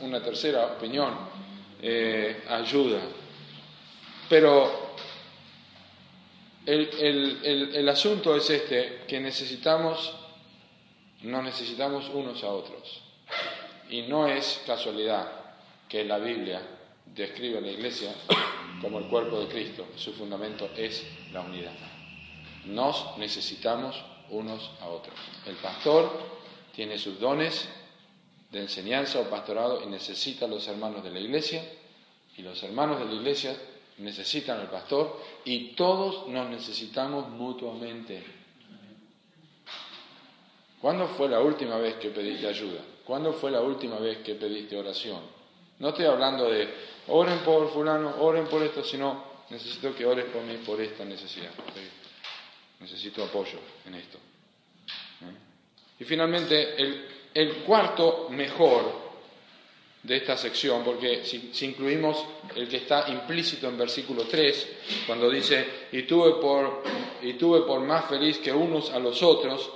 una, 0.02 0.22
tercera 0.22 0.66
opinión 0.78 1.16
eh, 1.82 2.44
ayuda. 2.48 3.00
Pero 4.30 4.86
el, 6.66 7.90
asunto 7.90 8.36
es 8.36 8.50
este, 8.50 9.04
que 9.08 9.20
necesitamos, 9.20 10.14
nos 11.22 11.44
necesitamos 11.44 12.10
unos 12.10 12.44
a 12.44 12.50
otros. 12.50 13.05
Y 13.90 14.04
no 14.04 14.28
es 14.28 14.62
casualidad 14.66 15.32
que 15.88 16.04
la 16.04 16.18
Biblia 16.18 16.62
describe 17.06 17.60
a 17.60 17.62
la 17.62 17.72
iglesia 17.72 18.14
como 18.82 19.00
el 19.00 19.06
cuerpo 19.06 19.40
de 19.40 19.48
Cristo. 19.48 19.86
Su 19.96 20.14
fundamento 20.14 20.70
es 20.76 21.06
la 21.32 21.42
unidad. 21.42 21.74
Nos 22.66 23.18
necesitamos 23.18 23.96
unos 24.30 24.72
a 24.82 24.88
otros. 24.88 25.16
El 25.46 25.56
pastor 25.56 26.12
tiene 26.74 26.98
sus 26.98 27.20
dones 27.20 27.68
de 28.52 28.62
enseñanza 28.62 29.20
o 29.20 29.30
pastorado 29.30 29.84
y 29.84 29.88
necesita 29.88 30.46
a 30.46 30.48
los 30.48 30.68
hermanos 30.68 31.04
de 31.04 31.12
la 31.12 31.20
iglesia 31.20 31.64
y 32.38 32.42
los 32.42 32.62
hermanos 32.64 33.00
de 33.00 33.06
la 33.06 33.14
iglesia 33.14 33.56
necesitan 33.98 34.60
al 34.60 34.70
pastor 34.70 35.22
y 35.46 35.74
todos 35.76 36.28
nos 36.28 36.50
necesitamos 36.50 37.30
mutuamente. 37.30 38.24
¿Cuándo 40.86 41.08
fue 41.08 41.28
la 41.28 41.40
última 41.40 41.78
vez 41.78 41.96
que 41.96 42.12
pediste 42.12 42.46
ayuda? 42.46 42.80
¿Cuándo 43.04 43.34
fue 43.34 43.50
la 43.50 43.60
última 43.60 43.98
vez 43.98 44.20
que 44.20 44.36
pediste 44.36 44.78
oración? 44.78 45.20
No 45.80 45.90
estoy 45.90 46.06
hablando 46.06 46.48
de 46.48 46.70
oren 47.08 47.40
por 47.40 47.74
fulano, 47.74 48.18
oren 48.20 48.46
por 48.46 48.62
esto, 48.62 48.84
sino 48.84 49.24
necesito 49.50 49.96
que 49.96 50.06
ores 50.06 50.26
por 50.26 50.44
mí 50.44 50.58
por 50.64 50.80
esta 50.80 51.04
necesidad. 51.04 51.50
Necesito 52.80 53.24
apoyo 53.24 53.58
en 53.88 53.96
esto. 53.96 54.20
¿Eh? 55.22 56.02
Y 56.02 56.04
finalmente, 56.04 56.76
el, 57.34 57.64
cuarto 57.66 58.28
mejor 58.30 58.84
de 60.04 60.18
esta 60.18 60.38
sección, 60.38 60.84
porque 60.84 61.26
si, 61.26 61.52
incluimos 61.66 62.24
el 62.56 62.70
que 62.70 62.78
está 62.78 63.10
implícito 63.10 63.68
en 63.68 63.76
versículo 63.80 64.26
3, 64.26 64.78
cuando 65.08 65.32
dice, 65.32 65.88
y 65.94 66.04
tuve 66.04 66.34
por, 66.34 66.84
y 67.24 67.34
tuve 67.34 67.62
por 67.62 67.80
más 67.80 68.08
feliz 68.08 68.38
que 68.38 68.52
unos 68.54 68.92
a 68.92 69.00
los 69.00 69.24
otros, 69.24 69.72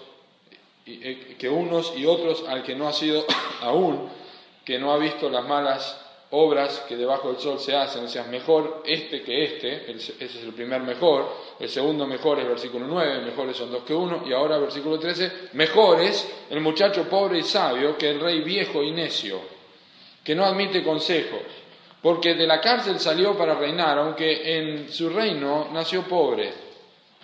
que 1.38 1.50
unos 1.50 1.94
y 1.96 2.06
otros 2.06 2.46
al 2.48 2.64
que 2.64 2.76
no 2.76 2.88
ha 2.88 2.94
sido 2.94 3.26
aún, 3.62 4.10
que 4.66 4.80
no 4.80 4.92
ha 4.92 4.98
visto 4.98 5.30
las 5.30 5.46
malas 5.48 6.06
obras 6.32 6.86
que 6.88 6.96
debajo 6.96 7.30
del 7.30 7.40
sol 7.40 7.60
se 7.60 7.76
hacen, 7.76 8.06
o 8.06 8.08
sea, 8.08 8.24
mejor 8.26 8.84
este 8.86 9.24
que 9.24 9.44
este, 9.44 9.92
ese 9.92 10.14
es 10.24 10.44
el 10.44 10.54
primer 10.54 10.82
mejor, 10.82 11.28
el 11.60 11.70
segundo 11.70 12.06
mejor 12.06 12.40
es 12.40 12.48
versículo 12.48 12.86
9, 12.88 13.22
mejores 13.22 13.58
son 13.58 13.72
dos 13.72 13.84
que 13.84 13.96
uno, 13.96 14.24
y 14.28 14.34
ahora 14.34 14.60
versículo 14.60 15.00
13, 15.00 15.50
mejor 15.54 16.02
es 16.02 16.32
el 16.52 16.62
muchacho 16.62 17.10
pobre 17.10 17.40
y 17.40 17.44
sabio 17.44 17.98
que 17.98 18.12
el 18.12 18.20
rey 18.20 18.42
viejo 18.42 18.84
y 18.84 18.92
necio, 18.92 19.40
que 20.24 20.36
no 20.36 20.46
admite 20.46 20.84
consejos, 20.84 21.42
porque 22.02 22.36
de 22.36 22.46
la 22.46 22.62
cárcel 22.62 23.00
salió 23.00 23.36
para 23.36 23.56
reinar, 23.56 23.98
aunque 23.98 24.58
en 24.58 24.90
su 24.92 25.10
reino 25.10 25.70
nació 25.74 26.04
pobre. 26.04 26.69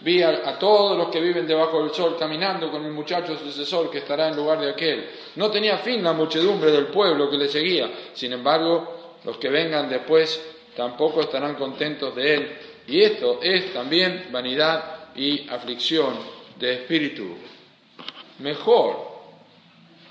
Vi 0.01 0.21
a, 0.21 0.59
todos 0.59 0.97
los 0.97 1.07
que 1.07 1.21
viven 1.21 1.47
debajo 1.47 1.81
del 1.81 1.93
sol 1.93 2.17
caminando 2.19 2.69
con 2.69 2.83
el 2.83 2.91
muchacho 2.91 3.37
sucesor 3.37 3.89
que 3.89 3.99
estará 3.99 4.27
en 4.27 4.35
lugar 4.35 4.59
de 4.59 4.71
aquel. 4.71 5.09
No 5.35 5.49
tenía 5.49 5.77
fin 5.77 6.03
la 6.03 6.11
muchedumbre 6.11 6.71
del 6.71 6.87
pueblo 6.87 7.29
que 7.29 7.37
le 7.37 7.47
seguía. 7.47 7.89
Sin 8.13 8.33
embargo, 8.33 9.17
los 9.23 9.37
que 9.37 9.49
vengan 9.49 9.89
después 9.89 10.41
tampoco 10.75 11.21
estarán 11.21 11.55
contentos 11.55 12.13
de 12.13 12.33
él. 12.33 12.57
Y 12.87 13.01
esto 13.01 13.39
es 13.41 13.73
también 13.73 14.27
vanidad 14.31 15.13
y 15.15 15.47
aflicción 15.49 16.13
de 16.59 16.73
espíritu. 16.73 17.37
Mejor, 18.39 18.97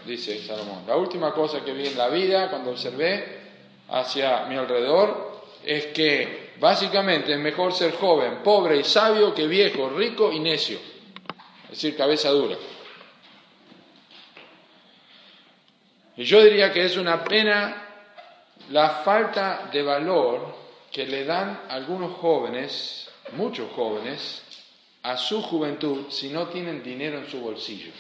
dice 0.07 0.39
Salomón, 0.39 0.85
la 0.87 0.97
última 0.97 1.33
cosa 1.33 1.63
que 1.63 1.73
vi 1.73 1.89
en 1.89 1.99
la 1.99 2.09
vida 2.09 2.49
cuando 2.49 2.71
observé 2.71 3.43
hacia 3.89 4.47
mi 4.47 4.57
alrededor 4.57 5.43
es 5.65 5.87
que 5.87 6.44
Básicamente 6.61 7.33
es 7.33 7.39
mejor 7.39 7.73
ser 7.73 7.95
joven, 7.97 8.43
pobre 8.43 8.79
y 8.79 8.85
sabio 8.85 9.35
que 9.35 9.47
viejo, 9.47 9.91
rico 9.91 10.31
y 10.31 10.41
necio. 10.41 10.79
Es 11.65 11.71
decir, 11.71 11.97
cabeza 11.97 12.31
dura. 12.31 12.57
Y 16.17 16.25
yo 16.25 16.43
diría 16.45 16.73
que 16.73 16.85
es 16.85 16.97
una 16.97 17.25
pena 17.25 17.85
la 18.71 18.91
falta 18.91 19.69
de 19.73 19.83
valor 19.83 20.57
que 20.93 21.07
le 21.07 21.25
dan 21.25 21.63
algunos 21.69 22.17
jóvenes, 22.19 23.11
muchos 23.33 23.71
jóvenes, 23.73 24.43
a 25.03 25.17
su 25.17 25.43
juventud 25.43 26.07
si 26.09 26.31
no 26.31 26.47
tienen 26.49 26.83
dinero 26.83 27.19
en 27.19 27.29
su 27.29 27.41
bolsillo. 27.41 27.93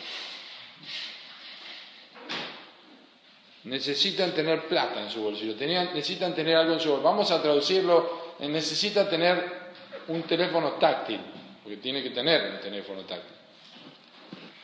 Necesitan 3.64 4.33
tener 4.33 4.69
plata 4.69 5.01
en 5.01 5.11
su 5.11 5.23
bolsillo, 5.23 5.55
necesitan 5.57 6.35
tener 6.35 6.57
algo 6.57 6.75
en 6.75 6.81
su 6.81 6.90
bolsillo. 6.90 7.11
Vamos 7.11 7.31
a 7.31 7.43
traducirlo 7.43 8.24
necesita 8.40 9.09
tener 9.09 9.64
un 10.09 10.23
teléfono 10.23 10.73
táctil, 10.73 11.20
porque 11.62 11.79
tiene 11.79 12.03
que 12.03 12.11
tener 12.11 12.53
un 12.55 12.61
teléfono 12.61 13.03
táctil. 13.03 13.35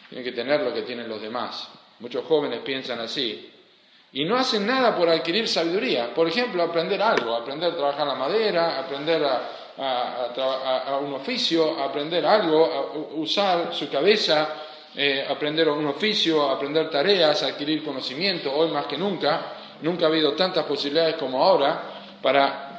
Tiene 0.08 0.24
que 0.24 0.32
tener 0.32 0.60
lo 0.60 0.74
que 0.74 0.82
tienen 0.82 1.08
los 1.08 1.22
demás. 1.22 1.68
Muchos 2.00 2.24
jóvenes 2.24 2.60
piensan 2.60 2.98
así. 3.00 3.48
Y 4.12 4.24
no 4.24 4.36
hacen 4.36 4.66
nada 4.66 4.96
por 4.96 5.08
adquirir 5.08 5.46
sabiduría. 5.46 6.12
Por 6.12 6.26
ejemplo, 6.26 6.62
aprender 6.62 7.00
algo, 7.00 7.34
aprender 7.34 7.72
a 7.72 7.76
trabajar 7.76 8.06
la 8.06 8.16
madera, 8.16 8.80
aprender 8.80 9.22
a, 9.24 10.98
un 11.00 11.14
oficio, 11.14 11.80
aprender 11.80 12.26
algo, 12.26 13.12
usar 13.14 13.72
su 13.72 13.88
cabeza, 13.88 14.48
eh, 14.96 15.24
aprender 15.28 15.68
un 15.68 15.86
oficio, 15.86 16.50
aprender 16.50 16.90
tareas, 16.90 17.44
adquirir 17.44 17.84
conocimiento. 17.84 18.52
Hoy 18.52 18.70
más 18.70 18.86
que 18.86 18.98
nunca, 18.98 19.52
nunca 19.80 20.06
ha 20.06 20.08
habido 20.08 20.32
tantas 20.32 20.64
posibilidades 20.64 21.14
como 21.14 21.42
ahora 21.42 21.82
para 22.20 22.69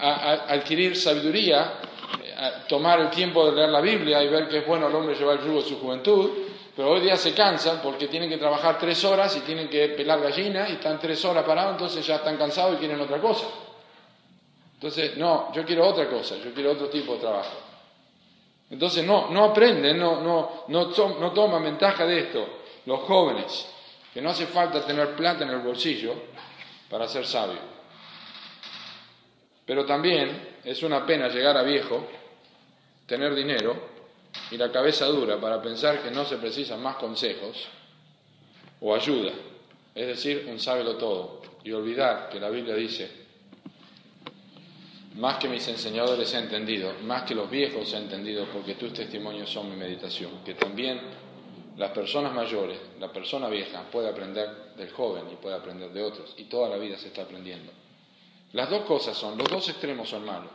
a, 0.00 0.32
adquirir 0.52 0.96
sabiduría, 0.96 1.80
a 2.36 2.66
tomar 2.66 3.00
el 3.00 3.10
tiempo 3.10 3.46
de 3.46 3.56
leer 3.56 3.68
la 3.70 3.80
Biblia 3.80 4.22
y 4.22 4.28
ver 4.28 4.48
que 4.48 4.58
es 4.58 4.66
bueno 4.66 4.88
el 4.88 4.94
hombre 4.94 5.14
llevar 5.14 5.38
el 5.38 5.44
yugo 5.46 5.62
de 5.62 5.68
su 5.68 5.78
juventud, 5.80 6.30
pero 6.76 6.90
hoy 6.90 7.00
día 7.00 7.16
se 7.16 7.34
cansan 7.34 7.80
porque 7.82 8.06
tienen 8.06 8.28
que 8.28 8.38
trabajar 8.38 8.78
tres 8.78 9.04
horas 9.04 9.36
y 9.36 9.40
tienen 9.40 9.68
que 9.68 9.88
pelar 9.88 10.20
gallina 10.20 10.68
y 10.68 10.72
están 10.74 10.98
tres 11.00 11.24
horas 11.24 11.44
parados, 11.44 11.72
entonces 11.72 12.06
ya 12.06 12.16
están 12.16 12.36
cansados 12.36 12.76
y 12.76 12.78
quieren 12.78 13.00
otra 13.00 13.20
cosa. 13.20 13.46
Entonces, 14.74 15.16
no, 15.16 15.52
yo 15.52 15.64
quiero 15.64 15.88
otra 15.88 16.08
cosa, 16.08 16.36
yo 16.36 16.54
quiero 16.54 16.70
otro 16.70 16.88
tipo 16.88 17.14
de 17.14 17.18
trabajo. 17.18 17.56
Entonces, 18.70 19.04
no, 19.04 19.28
no 19.30 19.46
aprenden, 19.46 19.98
no, 19.98 20.20
no, 20.20 20.64
no, 20.68 20.92
no 21.18 21.32
toman 21.32 21.64
ventaja 21.64 22.06
de 22.06 22.20
esto 22.20 22.46
los 22.86 23.00
jóvenes, 23.00 23.68
que 24.14 24.22
no 24.22 24.30
hace 24.30 24.46
falta 24.46 24.84
tener 24.86 25.16
plata 25.16 25.44
en 25.44 25.50
el 25.50 25.58
bolsillo 25.58 26.14
para 26.88 27.08
ser 27.08 27.26
sabio. 27.26 27.77
Pero 29.68 29.84
también 29.84 30.56
es 30.64 30.82
una 30.82 31.04
pena 31.04 31.28
llegar 31.28 31.54
a 31.58 31.62
viejo, 31.62 32.08
tener 33.06 33.34
dinero 33.34 33.76
y 34.50 34.56
la 34.56 34.72
cabeza 34.72 35.04
dura 35.04 35.38
para 35.38 35.60
pensar 35.60 36.02
que 36.02 36.10
no 36.10 36.24
se 36.24 36.38
precisan 36.38 36.82
más 36.82 36.96
consejos 36.96 37.68
o 38.80 38.94
ayuda, 38.94 39.30
es 39.94 40.06
decir, 40.06 40.46
un 40.48 40.58
sábelo 40.58 40.96
todo, 40.96 41.42
y 41.64 41.72
olvidar 41.72 42.30
que 42.30 42.40
la 42.40 42.48
Biblia 42.48 42.74
dice, 42.74 43.10
más 45.16 45.36
que 45.36 45.48
mis 45.48 45.68
enseñadores 45.68 46.32
he 46.32 46.38
entendido, 46.38 46.94
más 47.02 47.24
que 47.24 47.34
los 47.34 47.50
viejos 47.50 47.92
he 47.92 47.98
entendido, 47.98 48.46
porque 48.50 48.74
tus 48.76 48.94
testimonios 48.94 49.50
son 49.50 49.68
mi 49.68 49.76
meditación, 49.76 50.42
que 50.46 50.54
también 50.54 50.98
las 51.76 51.90
personas 51.90 52.32
mayores, 52.32 52.78
la 52.98 53.12
persona 53.12 53.48
vieja 53.48 53.82
puede 53.92 54.08
aprender 54.08 54.74
del 54.78 54.90
joven 54.92 55.24
y 55.30 55.36
puede 55.36 55.56
aprender 55.56 55.90
de 55.90 56.02
otros, 56.02 56.32
y 56.38 56.44
toda 56.44 56.70
la 56.70 56.78
vida 56.78 56.96
se 56.96 57.08
está 57.08 57.22
aprendiendo. 57.22 57.70
Las 58.52 58.70
dos 58.70 58.84
cosas 58.84 59.16
son, 59.16 59.36
los 59.36 59.48
dos 59.48 59.68
extremos 59.68 60.08
son 60.08 60.24
malos. 60.24 60.52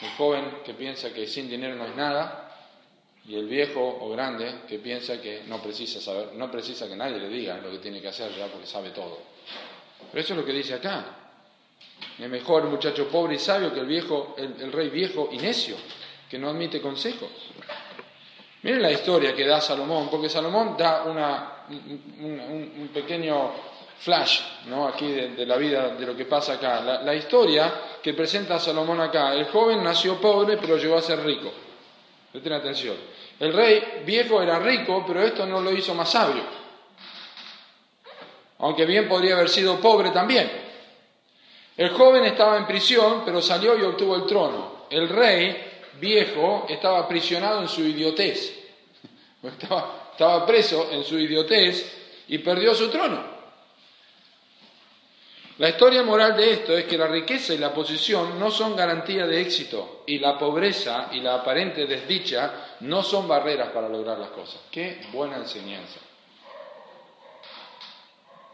El 0.00 0.10
joven 0.10 0.58
que 0.64 0.74
piensa 0.74 1.12
que 1.12 1.26
sin 1.26 1.48
dinero 1.48 1.74
no 1.76 1.86
es 1.86 1.96
nada 1.96 2.48
y 3.26 3.36
el 3.36 3.46
viejo 3.46 3.80
o 3.80 4.10
grande 4.10 4.62
que 4.68 4.78
piensa 4.78 5.20
que 5.20 5.44
no 5.46 5.62
precisa 5.62 6.00
saber, 6.00 6.32
no 6.34 6.50
precisa 6.50 6.88
que 6.88 6.96
nadie 6.96 7.18
le 7.18 7.28
diga 7.28 7.56
lo 7.58 7.70
que 7.70 7.78
tiene 7.78 8.00
que 8.00 8.08
hacer 8.08 8.34
ya 8.36 8.46
porque 8.46 8.66
sabe 8.66 8.90
todo. 8.90 9.18
Pero 10.10 10.22
eso 10.22 10.34
es 10.34 10.40
lo 10.40 10.44
que 10.44 10.52
dice 10.52 10.74
acá. 10.74 11.18
Es 12.18 12.28
mejor 12.28 12.64
el 12.64 12.68
muchacho 12.68 13.08
pobre 13.08 13.36
y 13.36 13.38
sabio 13.38 13.72
que 13.72 13.80
el 13.80 13.86
viejo, 13.86 14.34
el, 14.36 14.72
rey 14.72 14.90
viejo 14.90 15.28
y 15.32 15.38
necio, 15.38 15.76
que 16.28 16.38
no 16.38 16.50
admite 16.50 16.80
consejos. 16.80 17.30
Miren 18.62 18.82
la 18.82 18.92
historia 18.92 19.34
que 19.34 19.46
da 19.46 19.60
Salomón, 19.60 20.08
porque 20.10 20.28
Salomón 20.28 20.76
da 20.76 21.04
una, 21.04 21.64
un, 21.68 22.90
pequeño 22.92 23.52
flash, 23.98 24.40
¿no? 24.66 24.88
Aquí 24.88 25.08
de, 25.08 25.46
la 25.46 25.56
vida, 25.56 25.88
de 25.90 26.06
lo 26.06 26.16
que 26.16 26.24
pasa 26.24 26.54
acá. 26.54 26.80
La, 26.80 27.14
historia 27.14 27.72
que 28.02 28.14
presenta 28.14 28.58
Salomón 28.58 29.00
acá, 29.00 29.34
el 29.34 29.46
joven 29.46 29.82
nació 29.82 30.20
pobre 30.20 30.56
pero 30.56 30.76
llegó 30.76 30.96
a 30.96 31.02
ser 31.02 31.24
rico. 31.24 31.52
Presten 32.30 32.52
atención. 32.52 32.96
El 33.38 33.52
rey 33.52 34.02
viejo 34.04 34.42
era 34.42 34.58
rico, 34.58 35.04
pero 35.06 35.22
esto 35.22 35.46
no 35.46 35.60
lo 35.60 35.72
hizo 35.72 35.94
más 35.94 36.10
sabio. 36.10 36.42
Aunque 38.58 38.86
bien 38.86 39.08
podría 39.08 39.34
haber 39.34 39.48
sido 39.48 39.80
pobre 39.80 40.10
también. 40.10 40.50
El 41.76 41.90
joven 41.90 42.24
estaba 42.24 42.56
en 42.56 42.66
prisión, 42.66 43.22
pero 43.24 43.40
salió 43.40 43.76
y 43.78 43.82
obtuvo 43.82 44.16
el 44.16 44.26
trono. 44.26 44.86
El 44.90 45.08
rey 45.08 45.72
viejo 45.98 46.66
estaba 46.68 47.00
aprisionado 47.00 47.62
en 47.62 47.68
su 47.68 47.82
idiotez. 47.82 48.58
Estaba, 49.42 50.10
estaba 50.12 50.46
preso 50.46 50.88
en 50.92 51.02
su 51.02 51.18
idiotez 51.18 52.24
y 52.28 52.38
perdió 52.38 52.74
su 52.74 52.88
trono. 52.88 53.31
La 55.58 55.68
historia 55.68 56.02
moral 56.02 56.36
de 56.36 56.50
esto 56.50 56.76
es 56.76 56.84
que 56.84 56.96
la 56.96 57.06
riqueza 57.06 57.52
y 57.52 57.58
la 57.58 57.74
posición 57.74 58.38
no 58.38 58.50
son 58.50 58.74
garantía 58.74 59.26
de 59.26 59.40
éxito 59.40 60.02
y 60.06 60.18
la 60.18 60.38
pobreza 60.38 61.08
y 61.12 61.20
la 61.20 61.34
aparente 61.34 61.86
desdicha 61.86 62.76
no 62.80 63.02
son 63.02 63.28
barreras 63.28 63.68
para 63.68 63.88
lograr 63.88 64.18
las 64.18 64.30
cosas. 64.30 64.60
Qué 64.70 65.02
buena 65.12 65.36
enseñanza. 65.36 66.00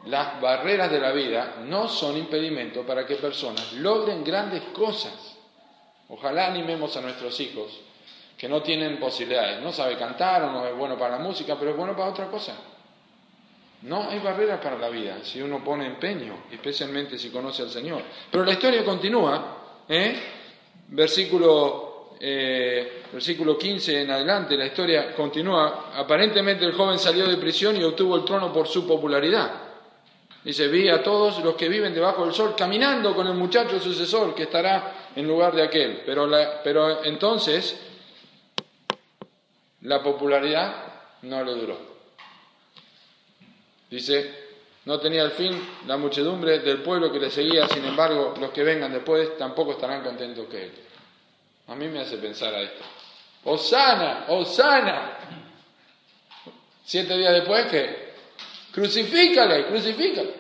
Las 0.07 0.41
barreras 0.41 0.91
de 0.91 0.99
la 0.99 1.13
vida 1.13 1.57
no 1.65 1.89
son 1.89 2.17
impedimento 2.17 2.85
para 2.85 3.07
que 3.07 3.17
personas 3.17 3.73
logren 3.75 4.25
grandes 4.25 4.63
cosas. 4.73 5.37
Ojalá 6.09 6.47
animemos 6.47 6.97
a 6.97 7.01
nuestros 7.01 7.39
hijos 7.41 7.81
que 8.37 8.49
no 8.49 8.63
tienen 8.63 8.99
posibilidades, 8.99 9.61
no 9.61 9.73
sabe 9.73 9.97
cantar 9.97 10.45
o 10.45 10.53
no 10.53 10.67
es 10.67 10.75
bueno 10.75 10.99
para 10.99 11.19
la 11.19 11.23
música, 11.23 11.57
pero 11.59 11.73
es 11.73 11.77
bueno 11.77 11.97
para 11.97 12.11
otra 12.11 12.27
cosa. 12.27 12.55
No 13.83 14.09
hay 14.09 14.19
barreras 14.19 14.61
para 14.61 14.77
la 14.77 14.89
vida 14.89 15.19
si 15.23 15.41
uno 15.41 15.63
pone 15.63 15.87
empeño, 15.87 16.45
especialmente 16.51 17.19
si 17.19 17.31
conoce 17.31 17.63
al 17.63 17.71
Señor. 17.71 18.03
Pero 18.31 18.45
la 18.45 18.53
historia 18.53 18.85
continúa, 18.85 19.85
¿eh? 19.89 20.21
versículo, 20.89 22.17
eh, 22.19 23.03
versículo 23.13 23.57
15 23.57 24.03
en 24.03 24.11
adelante, 24.11 24.57
la 24.57 24.67
historia 24.67 25.15
continúa. 25.15 25.93
Aparentemente 25.95 26.65
el 26.65 26.73
joven 26.73 26.99
salió 26.99 27.29
de 27.29 27.37
prisión 27.37 27.77
y 27.77 27.85
obtuvo 27.85 28.17
el 28.17 28.25
trono 28.25 28.53
por 28.53 28.67
su 28.67 28.87
popularidad. 28.87 29.69
Dice, 30.43 30.67
vi 30.69 30.89
a 30.89 31.03
todos 31.03 31.43
los 31.45 31.55
que 31.55 31.69
viven 31.69 31.95
debajo 31.95 32.25
del 32.25 32.35
sol 32.35 32.55
caminando 32.57 33.15
con 33.15 33.27
el 33.27 33.35
muchacho 33.35 33.79
sucesor 33.79 34.35
que 34.35 34.45
estará 34.45 35.11
en 35.15 35.27
lugar 35.27 35.55
de 35.55 35.63
aquel. 35.63 36.03
Pero, 36.05 36.29
pero 36.65 37.05
entonces 37.05 37.79
la 39.83 40.03
popularidad 40.03 40.75
no 41.23 41.45
le 41.45 41.55
duró. 41.55 41.98
Dice, 43.91 44.49
no 44.85 44.99
tenía 45.01 45.23
el 45.23 45.33
fin 45.33 45.61
la 45.87 45.97
muchedumbre 45.97 46.61
del 46.61 46.83
pueblo 46.83 47.11
que 47.11 47.19
le 47.19 47.31
seguía, 47.31 47.69
sin 47.69 47.85
embargo, 47.85 48.35
los 48.39 48.51
que 48.51 48.63
vengan 48.63 48.93
después 48.93 49.37
tampoco 49.37 49.73
estarán 49.73 50.03
contentos 50.03 50.47
que 50.49 50.65
él. 50.65 50.73
A 51.69 51.75
mí 51.75 51.89
me 51.89 52.01
hace 52.01 52.17
pensar 52.17 52.55
a 52.55 52.63
esto. 52.63 52.83
Osana, 53.45 54.27
Osana. 54.29 55.19
Siete 56.85 57.17
días 57.17 57.33
después 57.35 57.67
que 57.67 58.15
crucifícale, 58.73 59.67
crucifícale. 59.67 60.35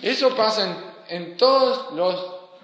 Eso 0.00 0.34
pasa 0.34 0.92
en, 1.08 1.22
en 1.22 1.36
todas 1.36 1.92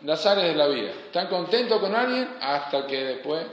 las 0.03 0.27
áreas 0.27 0.49
de 0.49 0.55
la 0.55 0.67
vida. 0.67 0.91
Están 0.91 1.29
contentos 1.29 1.81
con 1.81 1.95
alguien 1.95 2.37
hasta 2.41 2.87
que 2.87 3.05
después 3.05 3.47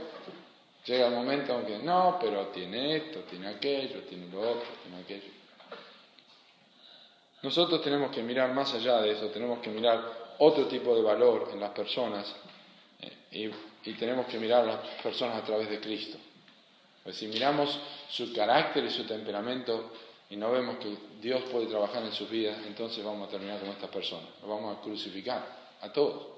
Llega 0.85 1.07
el 1.07 1.13
momento 1.13 1.59
en 1.59 1.65
que 1.65 1.79
no, 1.79 2.17
pero 2.21 2.47
tiene 2.47 2.97
esto, 2.97 3.21
tiene 3.21 3.47
aquello, 3.47 4.01
tiene 4.03 4.27
lo 4.27 4.41
otro, 4.41 4.67
tiene 4.83 5.01
aquello. 5.01 5.33
Nosotros 7.41 7.81
tenemos 7.81 8.11
que 8.11 8.21
mirar 8.21 8.53
más 8.53 8.73
allá 8.73 9.01
de 9.01 9.11
eso, 9.11 9.27
tenemos 9.27 9.59
que 9.59 9.69
mirar 9.69 10.35
otro 10.39 10.67
tipo 10.67 10.95
de 10.95 11.01
valor 11.01 11.49
en 11.53 11.59
las 11.59 11.71
personas 11.71 12.35
eh, 12.99 13.51
y, 13.83 13.93
tenemos 13.93 14.25
que 14.25 14.39
mirar 14.39 14.63
a 14.63 14.65
las 14.65 14.79
personas 15.03 15.37
a 15.37 15.45
través 15.45 15.69
de 15.69 15.79
Cristo. 15.79 16.17
Pues 17.03 17.15
si 17.15 17.27
miramos 17.27 17.79
su 18.09 18.33
carácter 18.33 18.83
y 18.83 18.89
su 18.89 19.05
temperamento 19.05 19.91
y 20.29 20.35
no 20.35 20.51
vemos 20.51 20.77
que 20.77 20.97
Dios 21.21 21.43
puede 21.51 21.67
trabajar 21.67 22.03
en 22.03 22.11
sus 22.11 22.27
vidas, 22.29 22.57
entonces 22.65 23.03
vamos 23.05 23.27
a 23.27 23.31
terminar 23.31 23.59
con 23.59 23.69
estas 23.69 23.89
personas, 23.91 24.27
lo 24.41 24.47
vamos 24.47 24.77
a 24.77 24.81
crucificar 24.81 25.45
a 25.81 25.93
todos. 25.93 26.35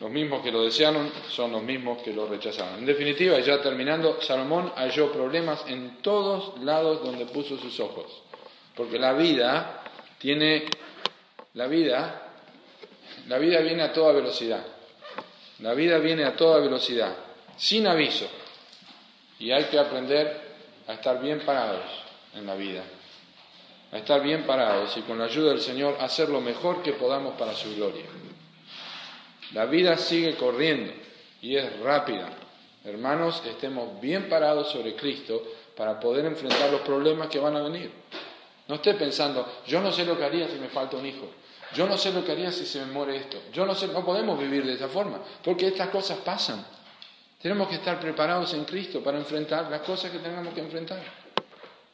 Los 0.00 0.10
mismos 0.10 0.42
que 0.42 0.50
lo 0.50 0.64
desearon 0.64 1.12
son 1.28 1.52
los 1.52 1.62
mismos 1.62 2.02
que 2.02 2.14
lo 2.14 2.26
rechazaron. 2.26 2.78
En 2.78 2.86
definitiva, 2.86 3.38
ya 3.40 3.60
terminando, 3.60 4.20
Salomón 4.22 4.72
halló 4.76 5.12
problemas 5.12 5.62
en 5.66 5.98
todos 6.00 6.58
lados 6.62 7.04
donde 7.04 7.26
puso 7.26 7.58
sus 7.58 7.78
ojos. 7.80 8.22
Porque 8.74 8.98
la 8.98 9.12
vida 9.12 9.82
tiene, 10.18 10.64
la 11.52 11.66
vida, 11.66 12.28
la 13.28 13.36
vida 13.36 13.60
viene 13.60 13.82
a 13.82 13.92
toda 13.92 14.12
velocidad. 14.12 14.64
La 15.58 15.74
vida 15.74 15.98
viene 15.98 16.24
a 16.24 16.34
toda 16.34 16.60
velocidad, 16.60 17.14
sin 17.58 17.86
aviso. 17.86 18.26
Y 19.38 19.50
hay 19.50 19.64
que 19.64 19.78
aprender 19.78 20.40
a 20.86 20.94
estar 20.94 21.20
bien 21.20 21.40
parados 21.40 21.84
en 22.34 22.46
la 22.46 22.54
vida. 22.54 22.82
A 23.92 23.98
estar 23.98 24.22
bien 24.22 24.44
parados 24.46 24.96
y 24.96 25.02
con 25.02 25.18
la 25.18 25.26
ayuda 25.26 25.50
del 25.50 25.60
Señor 25.60 25.98
hacer 26.00 26.30
lo 26.30 26.40
mejor 26.40 26.82
que 26.82 26.94
podamos 26.94 27.34
para 27.34 27.54
su 27.54 27.74
gloria. 27.74 28.06
La 29.52 29.66
vida 29.66 29.96
sigue 29.96 30.36
corriendo 30.36 30.92
y 31.42 31.56
es 31.56 31.80
rápida. 31.80 32.28
Hermanos, 32.84 33.42
estemos 33.46 34.00
bien 34.00 34.28
parados 34.28 34.70
sobre 34.70 34.94
Cristo 34.94 35.42
para 35.76 35.98
poder 35.98 36.24
enfrentar 36.24 36.70
los 36.70 36.82
problemas 36.82 37.28
que 37.28 37.38
van 37.38 37.56
a 37.56 37.62
venir. 37.62 37.90
No 38.68 38.76
esté 38.76 38.94
pensando, 38.94 39.46
yo 39.66 39.80
no 39.80 39.90
sé 39.90 40.04
lo 40.04 40.16
que 40.16 40.24
haría 40.24 40.48
si 40.48 40.56
me 40.56 40.68
falta 40.68 40.96
un 40.96 41.06
hijo. 41.06 41.28
Yo 41.74 41.86
no 41.86 41.96
sé 41.96 42.12
lo 42.12 42.24
que 42.24 42.32
haría 42.32 42.50
si 42.50 42.64
se 42.64 42.80
me 42.80 42.92
muere 42.92 43.16
esto. 43.16 43.38
Yo 43.52 43.66
no 43.66 43.74
sé, 43.74 43.88
no 43.88 44.04
podemos 44.04 44.38
vivir 44.38 44.64
de 44.64 44.74
esa 44.74 44.88
forma, 44.88 45.20
porque 45.42 45.68
estas 45.68 45.88
cosas 45.88 46.18
pasan. 46.18 46.64
Tenemos 47.40 47.68
que 47.68 47.76
estar 47.76 47.98
preparados 47.98 48.52
en 48.54 48.64
Cristo 48.64 49.02
para 49.02 49.18
enfrentar 49.18 49.70
las 49.70 49.80
cosas 49.80 50.10
que 50.10 50.18
tengamos 50.18 50.52
que 50.54 50.60
enfrentar. 50.60 51.02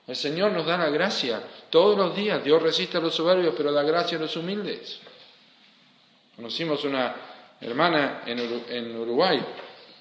El 0.06 0.16
Señor 0.16 0.52
nos 0.52 0.66
da 0.66 0.78
la 0.78 0.88
gracia 0.88 1.42
todos 1.70 1.96
los 1.96 2.14
días. 2.14 2.42
Dios 2.42 2.62
resiste 2.62 2.98
a 2.98 3.00
los 3.00 3.14
soberbios, 3.14 3.54
pero 3.56 3.72
da 3.72 3.82
gracia 3.82 4.18
a 4.18 4.20
los 4.20 4.36
humildes. 4.36 5.00
Conocimos 6.36 6.84
una 6.84 7.14
hermana 7.60 8.22
en 8.26 8.96
Uruguay, 8.96 9.40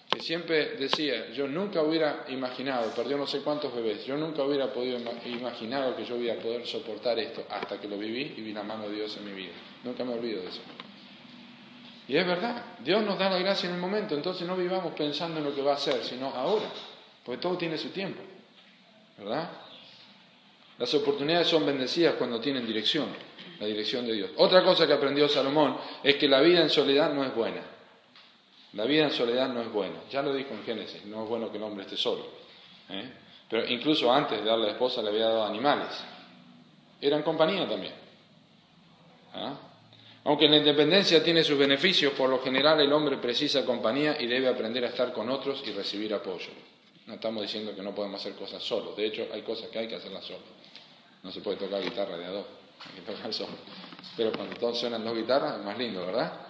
que 0.10 0.22
siempre 0.22 0.78
decía, 0.78 1.32
yo 1.32 1.48
nunca 1.48 1.82
hubiera 1.82 2.26
imaginado, 2.30 2.92
perdió 2.96 3.18
no 3.18 3.28
sé 3.28 3.40
cuántos 3.40 3.74
bebés, 3.76 4.06
yo 4.06 4.16
nunca 4.16 4.44
hubiera 4.44 4.72
podido 4.72 4.98
imaginar 5.26 5.96
que 5.96 6.06
yo 6.06 6.16
iba 6.18 6.34
a 6.34 6.38
poder 6.38 6.66
soportar 6.66 7.20
esto 7.20 7.46
hasta 7.50 7.80
que 7.80 7.88
lo 7.88 7.98
viví 7.98 8.34
y 8.38 8.42
vi 8.42 8.54
la 8.54 8.64
mano 8.64 8.88
de 8.88 8.96
Dios 8.96 9.18
en 9.18 9.26
mi 9.26 9.34
vida. 9.34 9.54
Nunca 9.84 10.06
me 10.06 10.14
olvido 10.14 10.42
de 10.42 10.48
eso. 10.48 10.62
Y 12.08 12.16
es 12.16 12.26
verdad, 12.26 12.64
Dios 12.80 13.04
nos 13.04 13.18
da 13.18 13.30
la 13.30 13.40
gracia 13.40 13.68
en 13.68 13.76
el 13.76 13.82
momento, 13.82 14.16
entonces 14.16 14.48
no 14.48 14.56
vivamos 14.56 14.94
pensando 14.94 15.40
en 15.40 15.46
lo 15.46 15.56
que 15.56 15.62
va 15.62 15.72
a 15.72 15.76
hacer, 15.76 16.04
sino 16.04 16.28
ahora, 16.28 16.70
porque 17.26 17.42
todo 17.42 17.58
tiene 17.58 17.78
su 17.78 17.90
tiempo, 17.90 18.22
¿verdad? 19.18 19.50
Las 20.78 20.94
oportunidades 20.94 21.48
son 21.48 21.66
bendecidas 21.66 22.14
cuando 22.16 22.40
tienen 22.40 22.66
dirección 22.66 23.08
la 23.60 23.66
dirección 23.68 24.06
de 24.06 24.14
Dios. 24.14 24.32
Otra 24.38 24.64
cosa 24.64 24.86
que 24.86 24.94
aprendió 24.94 25.28
Salomón 25.28 25.78
es 26.04 26.16
que 26.16 26.28
la 26.28 26.42
vida 26.42 26.62
en 26.62 26.70
soledad 26.70 27.14
no 27.14 27.24
es 27.24 27.34
buena. 27.34 27.62
La 28.74 28.86
vida 28.86 29.06
en 29.06 29.12
soledad 29.12 29.50
no 29.50 29.62
es 29.62 29.72
buena. 29.72 30.02
Ya 30.12 30.22
lo 30.22 30.34
dijo 30.34 30.54
en 30.54 30.64
Génesis, 30.64 31.06
no 31.06 31.24
es 31.24 31.30
bueno 31.30 31.50
que 31.52 31.58
el 31.58 31.64
hombre 31.64 31.84
esté 31.84 31.96
solo. 31.96 32.26
¿eh? 32.90 33.10
Pero 33.50 33.66
incluso 33.68 34.12
antes 34.12 34.40
de 34.40 34.46
darle 34.46 34.66
a 34.66 34.68
la 34.68 34.74
esposa 34.74 35.02
le 35.02 35.10
había 35.10 35.28
dado 35.28 35.46
animales. 35.46 36.04
Eran 37.00 37.24
compañía 37.24 37.68
también. 37.68 37.94
¿Ah? 39.34 39.54
Aunque 40.26 40.50
la 40.50 40.58
independencia 40.58 41.24
tiene 41.24 41.44
sus 41.44 41.58
beneficios, 41.58 42.14
por 42.14 42.30
lo 42.30 42.42
general 42.42 42.82
el 42.82 42.92
hombre 42.92 43.18
precisa 43.18 43.64
compañía 43.64 44.18
y 44.20 44.26
debe 44.26 44.48
aprender 44.48 44.84
a 44.84 44.88
estar 44.88 45.14
con 45.14 45.30
otros 45.30 45.64
y 45.68 45.72
recibir 45.72 46.14
apoyo. 46.14 46.50
No 47.06 47.14
estamos 47.14 47.44
diciendo 47.44 47.76
que 47.76 47.84
no 47.84 47.94
podemos 47.94 48.20
hacer 48.20 48.34
cosas 48.34 48.64
solos. 48.64 48.98
De 48.98 49.06
hecho, 49.06 49.28
hay 49.32 49.44
cosas 49.44 49.70
que 49.70 49.78
hay 49.78 49.88
que 49.88 49.96
hacerlas 49.96 50.26
solos. 50.26 50.42
No 51.22 51.32
se 51.32 51.42
puede 51.42 51.58
tocar 51.58 51.82
guitarra 51.84 52.18
de 52.18 52.26
a 52.26 52.30
dos. 52.32 52.46
Pero 54.18 54.32
cuando 54.32 54.56
todos 54.56 54.80
suenan 54.80 55.04
dos 55.04 55.16
guitarras 55.16 55.58
es 55.58 55.66
más 55.66 55.78
lindo, 55.78 56.06
¿verdad? 56.06 56.46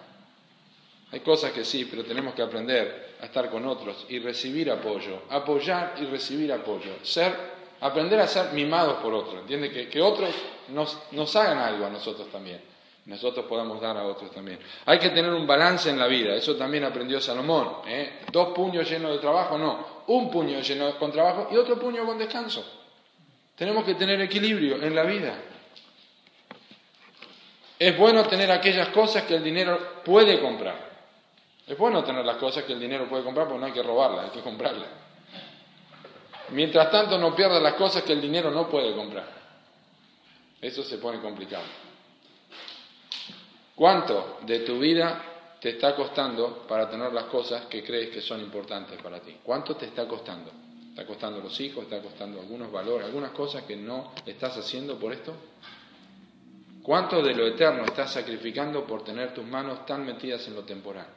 Hay 1.11 1.19
cosas 1.21 1.51
que 1.51 1.63
sí, 1.63 1.85
pero 1.85 2.03
tenemos 2.03 2.33
que 2.33 2.41
aprender 2.41 3.15
a 3.21 3.25
estar 3.25 3.49
con 3.49 3.65
otros 3.65 4.05
y 4.09 4.19
recibir 4.19 4.69
apoyo, 4.71 5.21
apoyar 5.29 5.95
y 5.99 6.05
recibir 6.05 6.51
apoyo, 6.51 6.97
ser, 7.03 7.33
aprender 7.79 8.19
a 8.19 8.27
ser 8.27 8.51
mimados 8.53 8.97
por 8.97 9.13
otros, 9.13 9.41
¿entiende? 9.41 9.71
Que, 9.71 9.87
que 9.87 10.01
otros 10.01 10.29
nos, 10.69 10.97
nos 11.11 11.35
hagan 11.35 11.59
algo 11.59 11.85
a 11.85 11.89
nosotros 11.89 12.29
también, 12.31 12.59
nosotros 13.05 13.45
podamos 13.45 13.79
dar 13.79 13.95
a 13.97 14.03
otros 14.03 14.31
también. 14.31 14.59
Hay 14.85 14.99
que 14.99 15.09
tener 15.09 15.31
un 15.31 15.47
balance 15.47 15.89
en 15.89 15.99
la 15.99 16.07
vida, 16.07 16.35
eso 16.35 16.55
también 16.55 16.83
aprendió 16.83 17.21
Salomón, 17.21 17.87
¿eh? 17.87 18.21
dos 18.31 18.49
puños 18.49 18.89
llenos 18.89 19.11
de 19.11 19.19
trabajo, 19.19 19.57
no, 19.57 20.03
un 20.07 20.29
puño 20.29 20.59
lleno 20.59 20.97
con 20.97 21.11
trabajo 21.11 21.47
y 21.51 21.55
otro 21.55 21.79
puño 21.79 22.05
con 22.05 22.17
descanso. 22.17 22.65
Tenemos 23.55 23.85
que 23.85 23.95
tener 23.95 24.19
equilibrio 24.19 24.83
en 24.83 24.93
la 24.93 25.03
vida. 25.03 25.33
Es 27.77 27.97
bueno 27.97 28.23
tener 28.25 28.51
aquellas 28.51 28.89
cosas 28.89 29.23
que 29.23 29.35
el 29.35 29.43
dinero 29.43 30.01
puede 30.03 30.39
comprar. 30.41 30.95
Es 31.67 31.77
bueno 31.77 32.03
tener 32.03 32.23
las 32.25 32.37
cosas 32.37 32.63
que 32.63 32.73
el 32.73 32.79
dinero 32.79 33.09
puede 33.09 33.23
comprar 33.23 33.47
porque 33.47 33.59
no 33.59 33.65
hay 33.65 33.73
que 33.73 33.83
robarlas, 33.83 34.25
hay 34.25 34.31
que 34.31 34.41
comprarlas. 34.41 34.87
Mientras 36.49 36.91
tanto 36.91 37.17
no 37.17 37.35
pierdas 37.35 37.61
las 37.61 37.73
cosas 37.73 38.03
que 38.03 38.13
el 38.13 38.21
dinero 38.21 38.51
no 38.51 38.69
puede 38.69 38.95
comprar. 38.95 39.27
Eso 40.61 40.83
se 40.83 40.97
pone 40.99 41.19
complicado. 41.19 41.65
¿Cuánto 43.75 44.37
de 44.43 44.59
tu 44.59 44.79
vida 44.79 45.21
te 45.59 45.69
está 45.69 45.95
costando 45.95 46.65
para 46.67 46.89
tener 46.89 47.11
las 47.11 47.25
cosas 47.25 47.65
que 47.65 47.83
crees 47.83 48.09
que 48.09 48.21
son 48.21 48.39
importantes 48.41 49.01
para 49.01 49.19
ti? 49.19 49.37
¿Cuánto 49.43 49.75
te 49.75 49.87
está 49.87 50.07
costando? 50.07 50.51
¿Está 50.89 51.05
costando 51.05 51.41
los 51.41 51.59
hijos? 51.59 51.83
¿Está 51.83 51.99
costando 51.99 52.39
algunos 52.39 52.71
valores? 52.71 53.05
¿Algunas 53.07 53.31
cosas 53.31 53.63
que 53.63 53.75
no 53.75 54.13
estás 54.25 54.55
haciendo 54.57 54.97
por 54.97 55.11
esto? 55.11 55.33
¿Cuánto 56.85 57.23
de 57.23 57.33
lo 57.33 57.47
eterno 57.47 57.83
estás 57.83 58.13
sacrificando 58.13 58.85
por 58.85 59.03
tener 59.03 59.33
tus 59.33 59.43
manos 59.43 59.87
tan 59.87 60.05
metidas 60.05 60.47
en 60.47 60.53
lo 60.53 60.61
temporal? 60.61 61.07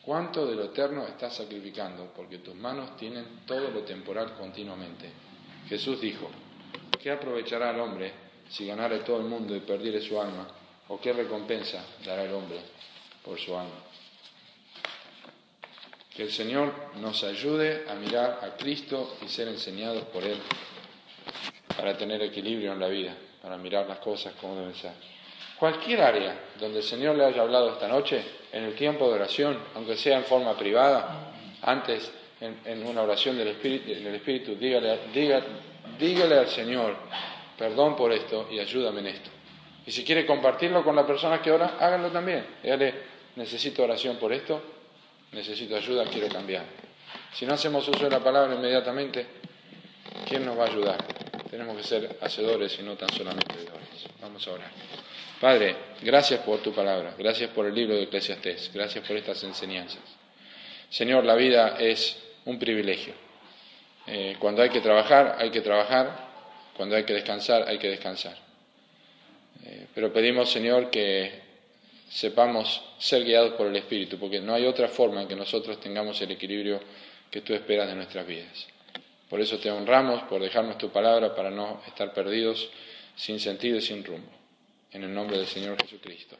¿Cuánto 0.00 0.46
de 0.46 0.54
lo 0.54 0.64
eterno 0.64 1.06
estás 1.06 1.36
sacrificando? 1.36 2.10
Porque 2.16 2.38
tus 2.38 2.54
manos 2.54 2.96
tienen 2.96 3.40
todo 3.44 3.70
lo 3.70 3.82
temporal 3.82 4.32
continuamente. 4.32 5.12
Jesús 5.68 6.00
dijo, 6.00 6.30
¿qué 6.98 7.10
aprovechará 7.10 7.68
el 7.72 7.80
hombre 7.80 8.14
si 8.48 8.66
ganare 8.66 9.00
todo 9.00 9.18
el 9.18 9.26
mundo 9.26 9.54
y 9.54 9.60
perdiere 9.60 10.00
su 10.00 10.18
alma? 10.18 10.48
¿O 10.88 10.98
qué 10.98 11.12
recompensa 11.12 11.84
dará 12.02 12.24
el 12.24 12.32
hombre 12.32 12.60
por 13.22 13.38
su 13.38 13.54
alma? 13.54 13.84
Que 16.16 16.22
el 16.22 16.32
Señor 16.32 16.72
nos 17.02 17.22
ayude 17.24 17.84
a 17.86 17.94
mirar 17.94 18.40
a 18.42 18.56
Cristo 18.56 19.18
y 19.20 19.28
ser 19.28 19.48
enseñados 19.48 20.04
por 20.04 20.24
Él 20.24 20.38
para 21.76 21.94
tener 21.98 22.22
equilibrio 22.22 22.72
en 22.72 22.80
la 22.80 22.88
vida, 22.88 23.14
para 23.48 23.56
mirar 23.56 23.86
las 23.88 23.98
cosas 24.00 24.34
como 24.38 24.56
deben 24.56 24.74
ser. 24.74 24.92
Cualquier 25.58 26.02
área 26.02 26.38
donde 26.60 26.80
el 26.80 26.84
Señor 26.84 27.16
le 27.16 27.24
haya 27.24 27.40
hablado 27.40 27.72
esta 27.72 27.88
noche, 27.88 28.22
en 28.52 28.64
el 28.64 28.74
tiempo 28.74 29.08
de 29.08 29.14
oración, 29.14 29.58
aunque 29.74 29.96
sea 29.96 30.18
en 30.18 30.24
forma 30.24 30.54
privada, 30.54 31.32
antes 31.62 32.12
en, 32.42 32.86
una 32.86 33.00
oración 33.00 33.38
del 33.38 33.48
Espíritu, 33.48 33.86
del 33.86 34.14
Espíritu 34.14 34.54
dígale, 34.54 34.98
dígale 35.98 36.38
al 36.38 36.48
Señor, 36.48 36.94
perdón 37.56 37.96
por 37.96 38.12
esto 38.12 38.48
y 38.50 38.58
ayúdame 38.58 39.00
en 39.00 39.06
esto. 39.06 39.30
Y 39.86 39.92
si 39.92 40.04
quiere 40.04 40.26
compartirlo 40.26 40.84
con 40.84 40.94
la 40.94 41.06
persona 41.06 41.40
que 41.40 41.50
ora, 41.50 41.76
háganlo 41.80 42.10
también. 42.10 42.44
Dígale, 42.62 42.94
necesito 43.36 43.82
oración 43.82 44.16
por 44.18 44.30
esto, 44.30 44.60
necesito 45.32 45.74
ayuda, 45.74 46.04
quiero 46.04 46.28
cambiar. 46.28 46.64
Si 47.32 47.46
no 47.46 47.54
hacemos 47.54 47.88
uso 47.88 48.04
de 48.04 48.10
la 48.10 48.20
palabra 48.20 48.54
inmediatamente, 48.54 49.26
¿quién 50.28 50.44
nos 50.44 50.58
va 50.58 50.64
a 50.64 50.66
ayudar? 50.66 51.17
Tenemos 51.50 51.76
que 51.76 51.82
ser 51.82 52.18
hacedores 52.20 52.78
y 52.78 52.82
no 52.82 52.96
tan 52.96 53.08
solamente 53.10 53.54
oidores. 53.54 54.06
Vamos 54.20 54.46
a 54.46 54.52
orar. 54.52 54.70
Padre, 55.40 55.76
gracias 56.02 56.40
por 56.40 56.60
tu 56.60 56.72
palabra, 56.72 57.14
gracias 57.16 57.50
por 57.50 57.66
el 57.66 57.74
libro 57.74 57.94
de 57.94 58.02
Eclesiastés, 58.02 58.70
gracias 58.74 59.06
por 59.06 59.16
estas 59.16 59.42
enseñanzas. 59.44 60.02
Señor, 60.90 61.24
la 61.24 61.36
vida 61.36 61.76
es 61.78 62.18
un 62.44 62.58
privilegio. 62.58 63.14
Eh, 64.06 64.36
cuando 64.38 64.62
hay 64.62 64.70
que 64.70 64.80
trabajar, 64.80 65.36
hay 65.38 65.50
que 65.50 65.60
trabajar, 65.60 66.28
cuando 66.76 66.96
hay 66.96 67.04
que 67.04 67.12
descansar, 67.12 67.68
hay 67.68 67.78
que 67.78 67.88
descansar. 67.88 68.36
Eh, 69.64 69.86
pero 69.94 70.12
pedimos, 70.12 70.50
Señor, 70.50 70.90
que 70.90 71.40
sepamos 72.08 72.82
ser 72.98 73.24
guiados 73.24 73.52
por 73.54 73.68
el 73.68 73.76
Espíritu, 73.76 74.18
porque 74.18 74.40
no 74.40 74.54
hay 74.54 74.66
otra 74.66 74.88
forma 74.88 75.22
en 75.22 75.28
que 75.28 75.36
nosotros 75.36 75.78
tengamos 75.78 76.20
el 76.20 76.32
equilibrio 76.32 76.80
que 77.30 77.42
tú 77.42 77.54
esperas 77.54 77.86
de 77.86 77.94
nuestras 77.94 78.26
vidas. 78.26 78.66
Por 79.28 79.40
eso 79.40 79.58
te 79.58 79.70
honramos, 79.70 80.22
por 80.24 80.40
dejarnos 80.40 80.78
tu 80.78 80.90
palabra, 80.90 81.34
para 81.34 81.50
no 81.50 81.82
estar 81.86 82.12
perdidos, 82.14 82.70
sin 83.14 83.38
sentido 83.38 83.78
y 83.78 83.82
sin 83.82 84.04
rumbo. 84.04 84.30
En 84.90 85.04
el 85.04 85.12
nombre 85.12 85.36
del 85.36 85.46
Señor 85.46 85.76
Jesucristo. 85.82 86.36